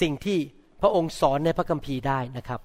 [0.00, 0.38] สิ่งที่
[0.80, 2.60] พระองค์สอนในพระคัมภีร์ได้นะครับ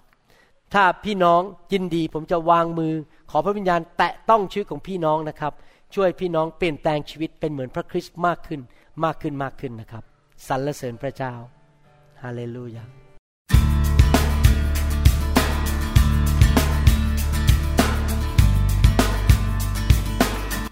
[0.73, 1.41] ถ้าพี่น้อง
[1.73, 2.93] ยินดีผมจะวางมือ
[3.31, 5.53] ขอพระวิญญาณแตะต้องชีวิตของพี่น้องนะครับ
[5.95, 8.61] ช่วยพี่น้องเปลี่ยนแปลงชีวิตเป็นเหมือนพระคริสต์มากขึ้น
[9.03, 10.03] มากขึ้นมากขึ้นนะครับ
[10.47, 11.33] สรรเสริญพระเจ้า
[12.21, 13.06] ฮาเลลูยา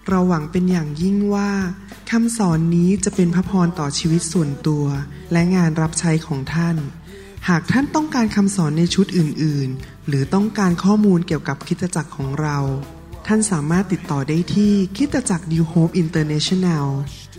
[0.08, 1.50] เราหวังเป็นอย่างยิ่งว่า
[2.10, 4.84] คำสอนนี้จะเป็นพระพรต่อชีวิตส่วนตัว
[5.32, 6.76] และงานรับใช้ของท่าน
[7.48, 12.58] หากท่านต้องการคำสอนในชุดอื่น ๆ หรือต้องการข้อมูลเกี่ยวกับคิตจักรของเรา
[13.26, 16.86] ท่านสามารถติดต่อได้ที่คิดจักร New Hope International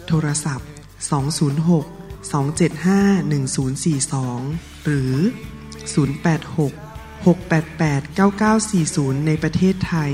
[0.08, 0.68] โทรศัพท์
[1.10, 3.32] 206 275
[4.32, 5.14] 1042 หรือ
[5.96, 10.14] 086 688 9940 ในประเทศไทย